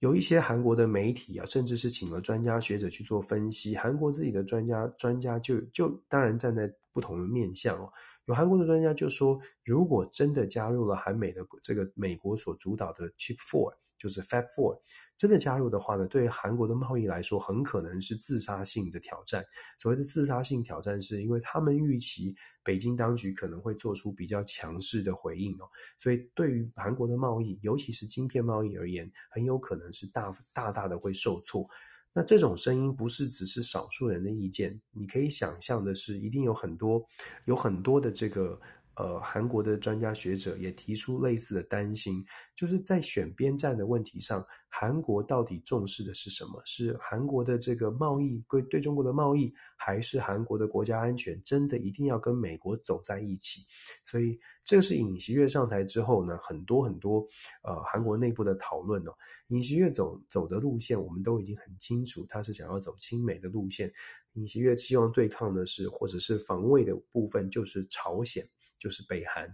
[0.00, 3.74] 有一些韩国的媒体啊，甚至是请了专家学者去做分析。
[3.74, 7.90] 韩国自己的专家专家就就当然站在不同的面向哦。
[8.26, 14.80] 有韩国的专家就说，如果真的加入了韩美的这个美国所主导的 Chip Four，就是 Fab Four，
[15.16, 19.44] 真的加入的话呢，对于韩国的贸易来说，很可能是自杀性的挑战。
[19.78, 25.68] 所谓的自杀性挑战，是因为他们预期北京当局可能会做出比较强势的回应哦。
[25.96, 31.68] 所以对于韩国的贸易，尤其是晶片贸易而言，很有可能是大大大的会受挫。
[32.14, 37.04] 那这种声音不是只是少数人的意见，你可以想象的是，一定有很多
[37.44, 38.60] 有很多的这个。
[38.98, 42.24] 呃，韩国的专家学者也提出类似的担心，
[42.56, 46.60] 就是在选边站的问题上，韩国到底重视的是什么？
[46.64, 51.40] 是韩国的这个贸易，对对中国的贸易，还是韩国的国家安全？
[51.44, 53.62] 真的一定要跟美国走在一起？
[54.02, 57.24] 所以，这是尹锡悦上台之后呢，很多很多
[57.62, 59.12] 呃韩国内部的讨论哦。
[59.46, 63.92] 尹锡悦走走的路线，我们都已经很清楚，他是想要走亲美的路线。
[64.32, 68.44] 尹锡悦希望对抗的是，或者是防卫的部分，就是朝鲜。
[68.78, 69.48] 就是北韩，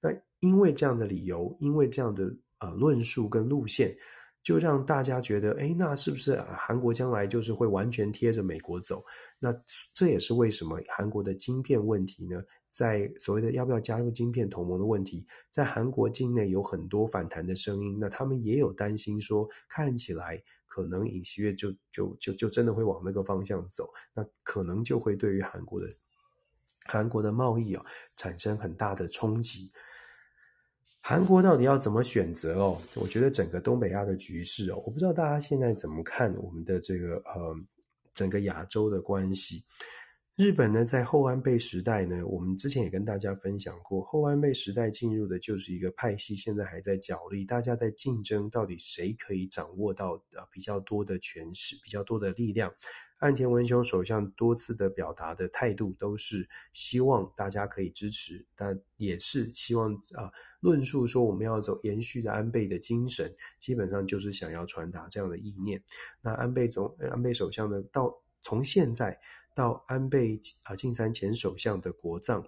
[0.00, 0.10] 那
[0.40, 2.24] 因为这样的理由，因为这样的
[2.58, 3.96] 呃论述跟路线，
[4.42, 9.04] 就让大家觉得，诶，那是不是韩国将来就是会完全贴着美国走？
[9.38, 9.52] 那
[9.92, 17.98] 这也是为什么韩国的晶片问题呢，在所谓的要不要加入晶片同盟的问题，在韩国境内有很多反弹的声音。
[17.98, 25.88] 那他们也有担心说，看起来可能尹锡悦就就就就真的会往那个方向走，那可能就会对于韩国的。
[26.88, 27.84] 韩国的贸易哦，
[28.16, 29.70] 产生很大的冲击。
[31.00, 32.80] 韩国到底要怎么选择哦？
[32.96, 37.54] 我觉得整个东北亚的局势哦，我不知道大家现在怎么看我们的这个呃
[38.12, 39.64] 整个亚洲的关系。
[40.34, 52.70] 日本呢，在后安倍时代呢，我们之前也跟大家分享过，后安倍时代进入的就是一个派系，现在还在角力，大家在竞争，到底谁可以掌握到呃比较多的权势，比较多的力量。
[53.18, 65.82] 岸田文雄首相多次的表达的态度都是希望大家可以支持，但也是希望啊，论述说我们要走延续的安倍的精神，基本上就是想要传达这样的意念。
[66.20, 69.18] 那安倍总安倍首相呢，到从现在
[69.54, 72.46] 到安倍啊晋三前首相的国葬。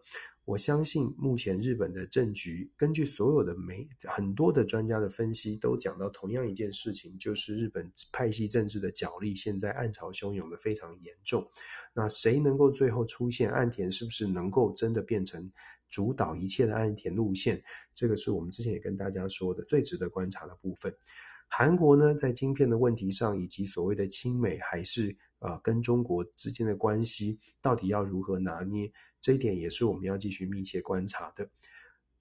[0.48, 11.46] 我相信目前日本的政局，根据所有的媒很多的专家的分析，都讲到同样一件事情，就是日本派系政治的角力现在暗潮汹涌的非常严重。
[11.92, 13.50] 那谁能够最后出现？
[13.50, 15.52] 岸田是不是能够真的变成
[15.90, 17.62] 主导一切的岸田路线？
[17.92, 20.90] 这个是我们之前也跟大家说的最值得观察的部分。
[21.46, 28.90] 韩国呢，在晶片的问题上，以及所谓的亲美还是、呃、跟中国之间的关系，到底要如何拿捏？
[29.20, 31.48] 这一点也是我们要继续密切观察的。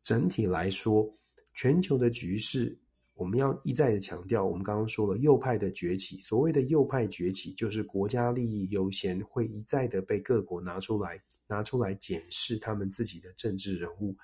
[0.04, 1.14] 整体来说，
[1.54, 2.78] 全球的局势，
[3.14, 6.20] 我们要一再的强调，我们刚刚说了右派的崛起。
[6.22, 14.16] 所谓的右派崛起，就是国家利益优先，会一再的被各国拿出来，拿出来检视他们自己的政治人物。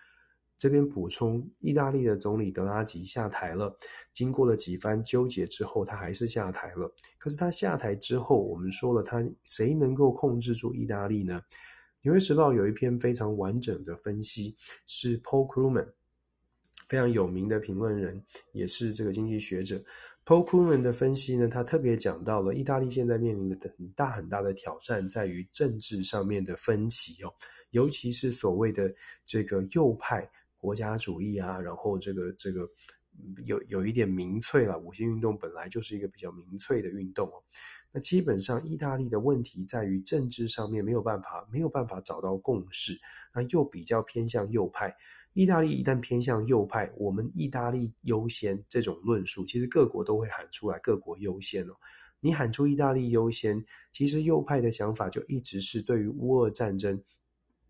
[0.64, 3.76] 这边补充，意大利的总理德拉吉下台了，
[4.14, 6.90] 经过了几番纠结之后，他还是下台了。
[7.18, 11.42] 可是他下台之后，我们说了，他谁能够控制住意大利呢？
[12.04, 14.56] 《纽约时报》有一篇非常完整的分析，
[14.88, 15.90] 是 Paul Krugman
[16.88, 19.84] 非常有名的评论人，也是这个经济学者。
[20.26, 27.34] Paul Krugman 的分析呢，他特别讲到了意大利现在面临的很大很大的挑战，在于政治上面的分歧哦，
[27.72, 28.90] 尤其是所谓的
[29.26, 30.26] 这个右派
[30.64, 32.66] 国家主义啊，然后这个这个
[33.46, 37.44] 有有一点民粹了，五星运动本来就是一个比较民粹的运动哦。
[37.92, 42.98] 那基本上，意大利的问题在于政治上面没有办法，没有办法找到共识。
[43.36, 44.96] 那又比较偏向右派。
[45.34, 51.74] 意大利一旦偏向右派，我们意大利优先这种论述，其实各国都会喊出来，各国优先哦。
[52.20, 57.04] 你喊出意大利优先，其实右派的想法就一直是对于乌俄战争。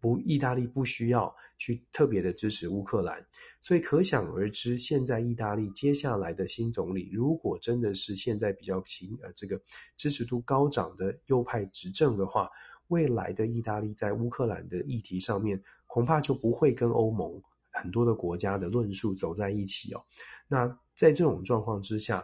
[0.04, 3.26] 不，意大利不需要去特别的支持乌克兰，
[3.62, 9.58] 所以可想而知，现在意大利接下来的新总理，如果真的是现在比较亲呃这个
[9.95, 12.49] 支持度高涨的右派执政的话，
[12.89, 17.41] 未来的意大利在乌克兰的议题上面，恐怕就不会跟欧盟
[17.72, 20.04] 很多的国家的论述走在一起哦。
[20.49, 22.22] 那在这种状况之下，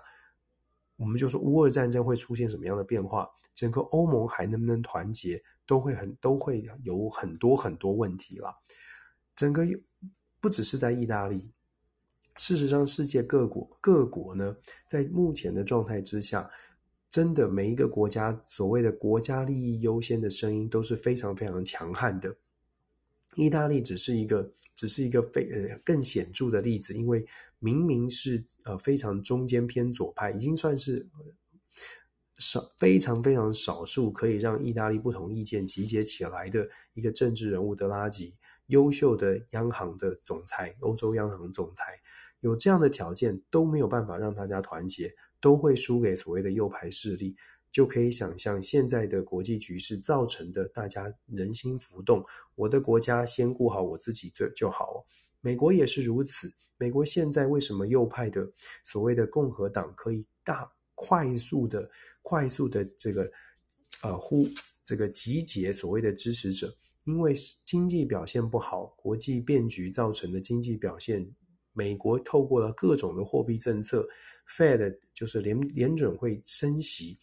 [0.97, 3.25] 我们就说乌俄战争会出现什么样的变化？
[3.55, 5.41] 整个欧盟还能不能团结？
[5.69, 8.51] 都会很都会有很多很多问题了。
[9.35, 9.63] 整个
[10.41, 11.47] 不只是在意大利，
[12.37, 14.57] 事实上，世界各国各国呢，
[14.87, 16.49] 在目前的状态之下，
[17.07, 22.35] 真的每一个国家所谓的国家利益优先的声音都是非常非常强悍的。
[23.35, 27.23] 意大利只是一个只是一个非呃更显著的例子，因为
[27.59, 31.07] 明明是呃非常中间偏左派，已经算是
[32.39, 38.33] 少非常非常少数可以让意大利不同意见集结起来的一个政治人物德拉吉，
[38.67, 41.99] 优秀的央行的总裁，欧洲央行总裁，
[42.39, 47.35] 有这样的条件都没有办法让大家团结，都会输给所谓的右派势力。
[47.71, 52.25] 就可以想象现在的国际局势造成的大家人心浮动。
[52.55, 55.05] 我的国家先顾好我自己就就好。
[55.39, 56.51] 美国也是如此。
[56.77, 58.49] 美国现在为什么右派的
[58.83, 61.87] 所谓的共和党可以大快速的
[62.29, 63.31] 快速的这个
[64.03, 64.47] 呃呼
[64.83, 66.71] 这个集结所谓的支持者？
[67.05, 67.33] 因为
[67.65, 71.27] 经济表现不好，国际变局造成的经济表现，
[71.73, 74.07] 美国透过了各种的货币政策
[74.47, 77.17] ，Fed 就是联联准会升息。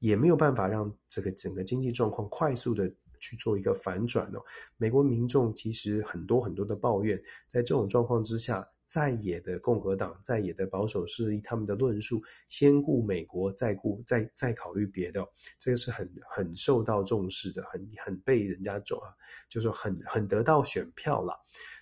[0.00, 4.42] 也没有办法让这个整个经济状况快速的去做一个反转哦。
[4.78, 15.24] 美国民众其实很多很多的抱怨，在这种状况之下，在野的共和党、在野的保守势力，他们的论述先顾美国，再顾再再考虑别的，
[15.60, 19.14] 这个是很很受到重视的，很很被人家重啊，
[19.48, 21.32] 就是很很得到选票了。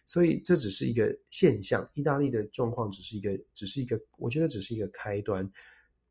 [0.05, 5.51] 所以这只是一个现象，意大利的状况只是一个只是一个，我觉得只是一个开端。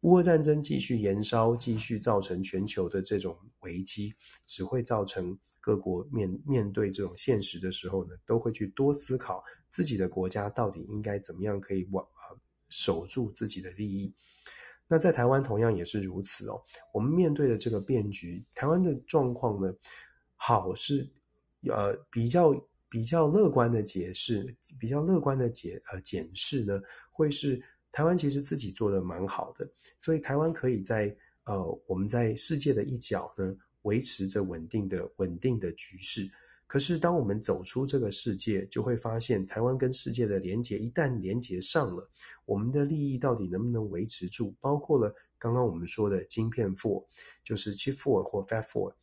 [0.02, 4.16] 乌俄战争继续延烧，继续造成全球的这种危机，
[4.48, 12.06] 只会造成各国面面对这种现实的时候呢，都会去多思考自己的国家到底应该怎么样可以往
[12.70, 14.14] 守住自己的利益。
[14.88, 16.62] 那在台湾同样也是如此哦。
[16.94, 19.74] 我们面对的这个变局，台湾的状况呢，
[20.36, 21.08] 好是
[21.70, 22.54] 呃比较
[22.90, 26.82] 比较乐观的解释，比较乐观的解呃检视呢，
[27.12, 27.62] 会是。
[27.90, 33.56] 台湾其实自己做的蛮好的，所以台湾可以在呃我们在世界的一角呢，
[33.88, 36.30] 维持着稳定的稳定的局势。
[36.68, 42.10] 可是当我们走出这个世界，就会发现台湾跟世界的连结一旦连结上了，
[42.46, 44.54] 我们的利益到底能不能维持住？
[44.60, 47.06] 包括了刚刚我们说的晶片 Four，
[47.42, 48.94] 就是 Chip Four 或 Fab Four。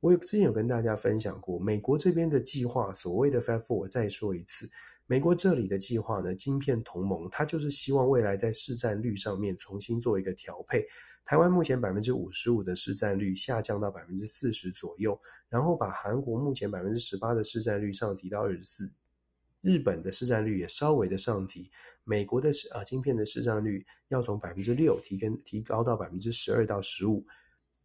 [0.00, 4.68] 我有之前有跟大家分享过，美国这边的计划，所谓的 Fab Four，我再说一次。
[5.06, 10.86] 美国这里的计划呢，晶片同盟，它就是希望未来在市占率上面重新做一个调配。
[11.26, 15.18] 台湾目前百分之五十五的市占率下降到百分之四十左右，
[15.50, 18.90] 然后把韩国目前百分之十八的市占率上提到二十四，
[19.60, 21.70] 日本的市占率也稍微的上提，
[22.04, 27.26] 美国的啊晶片的市占率要从百分之六提跟提高到百分之十二到十五。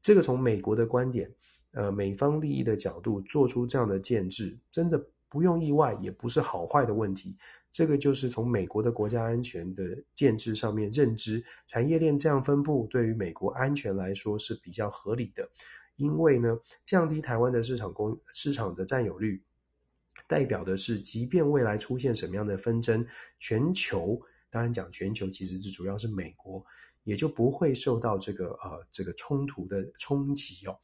[0.01, 1.29] 这个从美国的观点，
[1.71, 5.05] 呃，美方利益的角度做出这样的建制，真的。
[5.29, 7.37] 不用意外，也不是好坏的问题。
[7.71, 9.83] 这个就是从美国的国家安全的
[10.15, 15.47] 建制上面认知，产业链这样分布对于美国安全来说是比较合理的。
[15.97, 19.43] 因为呢，降低台湾的市场公市场的占有率，
[20.25, 23.05] 代表的是，即便未来出现什么样的纷争，
[23.37, 24.19] 全球
[24.49, 26.65] 当然讲全球其实是主要是美国，
[27.03, 30.75] 也就不会受到这个呃这个冲突的冲击哦。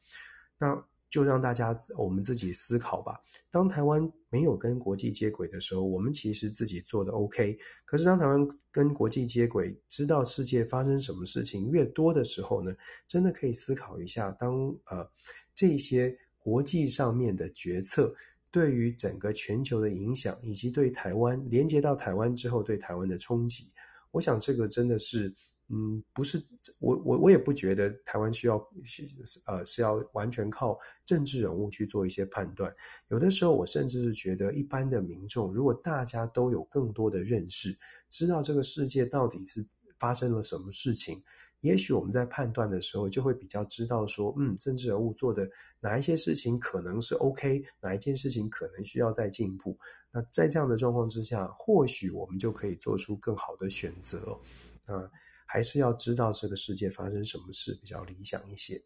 [0.56, 0.86] 那。
[1.16, 3.18] 就让大家我们自己思考吧。
[3.50, 7.58] 当台湾没有跟国际接轨的时候，我们其实自己做的 OK。
[7.86, 12.70] 可是当台湾跟国际接轨，知道世界发生什么事情越多的时候呢，
[13.06, 14.52] 真的可以思考一下，当
[14.90, 15.10] 呃
[15.54, 18.14] 这些国际上面的决策
[18.50, 23.72] 对于整个全球的影响，以及对台湾连接到台湾之后对台湾的冲击，
[24.10, 25.34] 我想这个真的是。
[25.68, 26.40] 嗯，不是
[26.78, 29.04] 我我我也不觉得台湾需要是
[29.46, 32.72] 呃是要完全靠政治人物去做一些判断。
[33.08, 37.76] 有的时候，我甚至是觉得一般的民众，如果大家都有更多的认识，
[38.08, 39.66] 知道这个世界到底是
[39.98, 41.20] 发生了什么事情，
[41.62, 45.50] 也许我们在判断的时候就会比较知道说，嗯，政治人物做的
[45.80, 49.76] 哪一些事情可能是 OK，哪一件事情可能需要再进步。
[50.12, 54.38] 那在这样的状况之下，或许我们就可以做出更好的选择。
[54.84, 55.10] 啊。
[55.46, 58.82] 还是要知道这个世界发生什么事比较理想一些。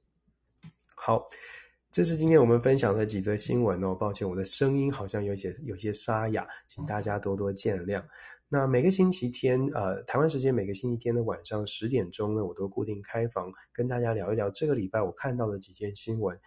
[0.95, 1.29] 好，
[1.91, 3.95] 这是今天我们分享的几则新闻哦。
[3.95, 8.05] 抱歉，我的声音好像有些有些沙哑，请大家多多见谅。
[8.49, 16.39] 那每个星期天，呃，台湾时间每个星期天的晚上十点钟呢，我都固定开房跟大家聊一聊这个礼拜我看到的几件新闻。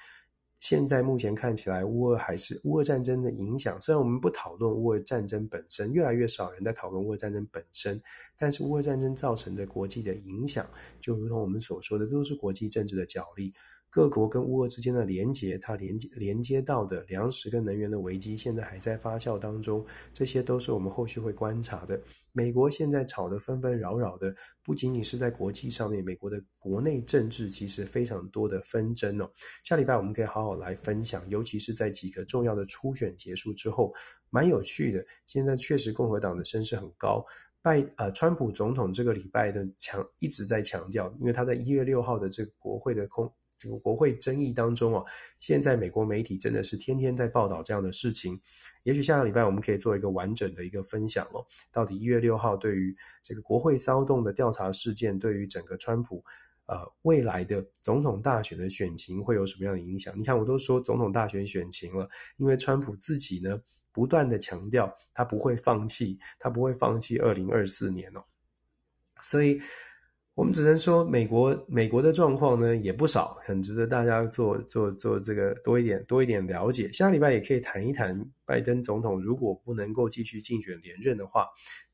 [0.63, 3.77] 现在目前看起来，乌俄还是乌俄战争的影响。
[3.81, 8.01] 虽然我们不讨论乌俄战争本身，越来越少人在讨论乌俄战争本身，
[8.37, 10.65] 但是乌俄战争造成的国际的影响，
[11.01, 13.53] 就如同我们所说的，都是国际政治的角力。
[13.93, 22.01] 各国跟乌俄之间的连结，它连接连接到的粮食跟能源的危机，现在还在发酵当中，这些都是我们后续会观察的。
[22.31, 29.29] 美国现在吵得纷纷扰扰的，不仅仅是在国际上面，美国的国内政治其实非常多的纷争哦。
[29.63, 33.93] 下礼拜我们可以好好来分享，尤其是在几个重要的初选结束之后，
[34.31, 35.05] 蛮有趣的。
[35.27, 37.23] 现在确实共和党的声势很高。
[37.61, 43.31] 拜呃，川普总统这个礼拜的强一直在强调，因为他在一月六号的这个国会的空
[43.63, 45.03] 这个国会争议当中啊，
[45.37, 48.37] 现在美国媒体真的是天天在报道这样的事情。
[48.83, 56.21] 也许下个礼拜我们可以做一个完整的一个分享哦，到底一月六号对于这个国会骚动的调查事件，对于整个川普
[56.65, 60.13] 呃未来的总统大选的选情会有什么样的影响？
[60.17, 63.61] 你看，我都说总统大选选情了，因为川普自己呢。
[63.95, 68.23] 不断的强调，他不会放弃，他不会放弃二零二四年哦。
[69.21, 69.61] 所以，
[70.35, 76.91] 我们只能说，美国美国的状况呢也不少，很值得大家做做做这个多一点多一点了解。
[76.91, 81.47] 下礼拜也可以谈一谈，拜登总统如果不能够继续竞选连任的话，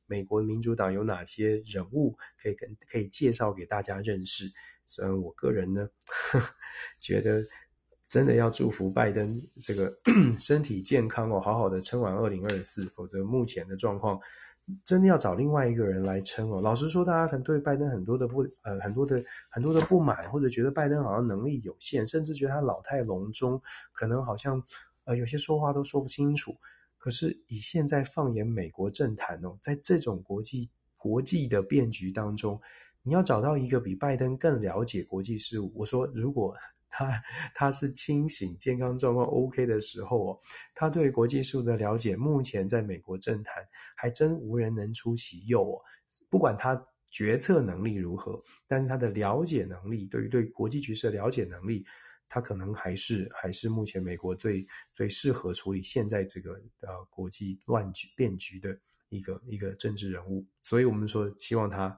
[0.06, 4.46] 美国民主党有哪些人物可以跟可以介绍给大家认识。
[4.86, 5.90] 虽然我个人呢，
[6.32, 6.42] 呵
[7.00, 7.44] 觉得。
[8.10, 9.96] 真的要祝福拜登这个
[10.40, 14.20] 身体健康哦，好好的撑完二零二四，否则目前的状况
[14.84, 16.62] 真的要找另外一个人来撑哦。
[16.62, 23.62] 老实说，大家可能对拜登很多的不呃很多的很多的不满，或者觉得拜登好像能力有限，甚至觉得他老态龙钟，
[23.92, 24.64] 可能好像
[25.06, 26.56] 呃有些说话都说不清楚。
[26.98, 32.60] 可是以现在放眼美国政坛哦，在这种国际国际的变局当中，
[33.04, 36.56] 你要找到一个比拜登更了解国际事务，我说如果。
[36.90, 37.22] 他
[37.54, 40.40] 他是清醒、健康状况 OK 的时候哦，
[40.74, 43.64] 他对国际事务的了解，目前在美国政坛
[43.96, 45.82] 还真无人能出其右哦。
[46.30, 51.86] 不管他决策能力如何，但是他的了解能力，对于对国际局势的了解能力，
[52.28, 58.78] 他可能还是还是目前美国最最适合处理现在这个呃国际乱局变局的
[59.10, 60.46] 一个一个政治人物。
[60.64, 61.98] 所以我们说，希望他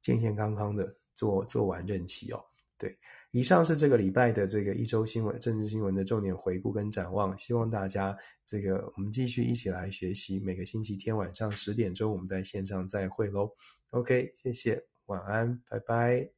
[0.00, 2.44] 健健康康的做做完任期哦。
[2.76, 2.96] 对。
[3.30, 8.16] 以上是这个礼拜的这个一周新闻、政治新闻的重点回顾跟展望，希望大家
[8.46, 10.40] 这个我们继续一起来学习。
[10.40, 13.50] 每个星期天晚上十点钟，我们在线上再会喽。
[13.90, 16.37] OK，谢谢，晚安，拜拜。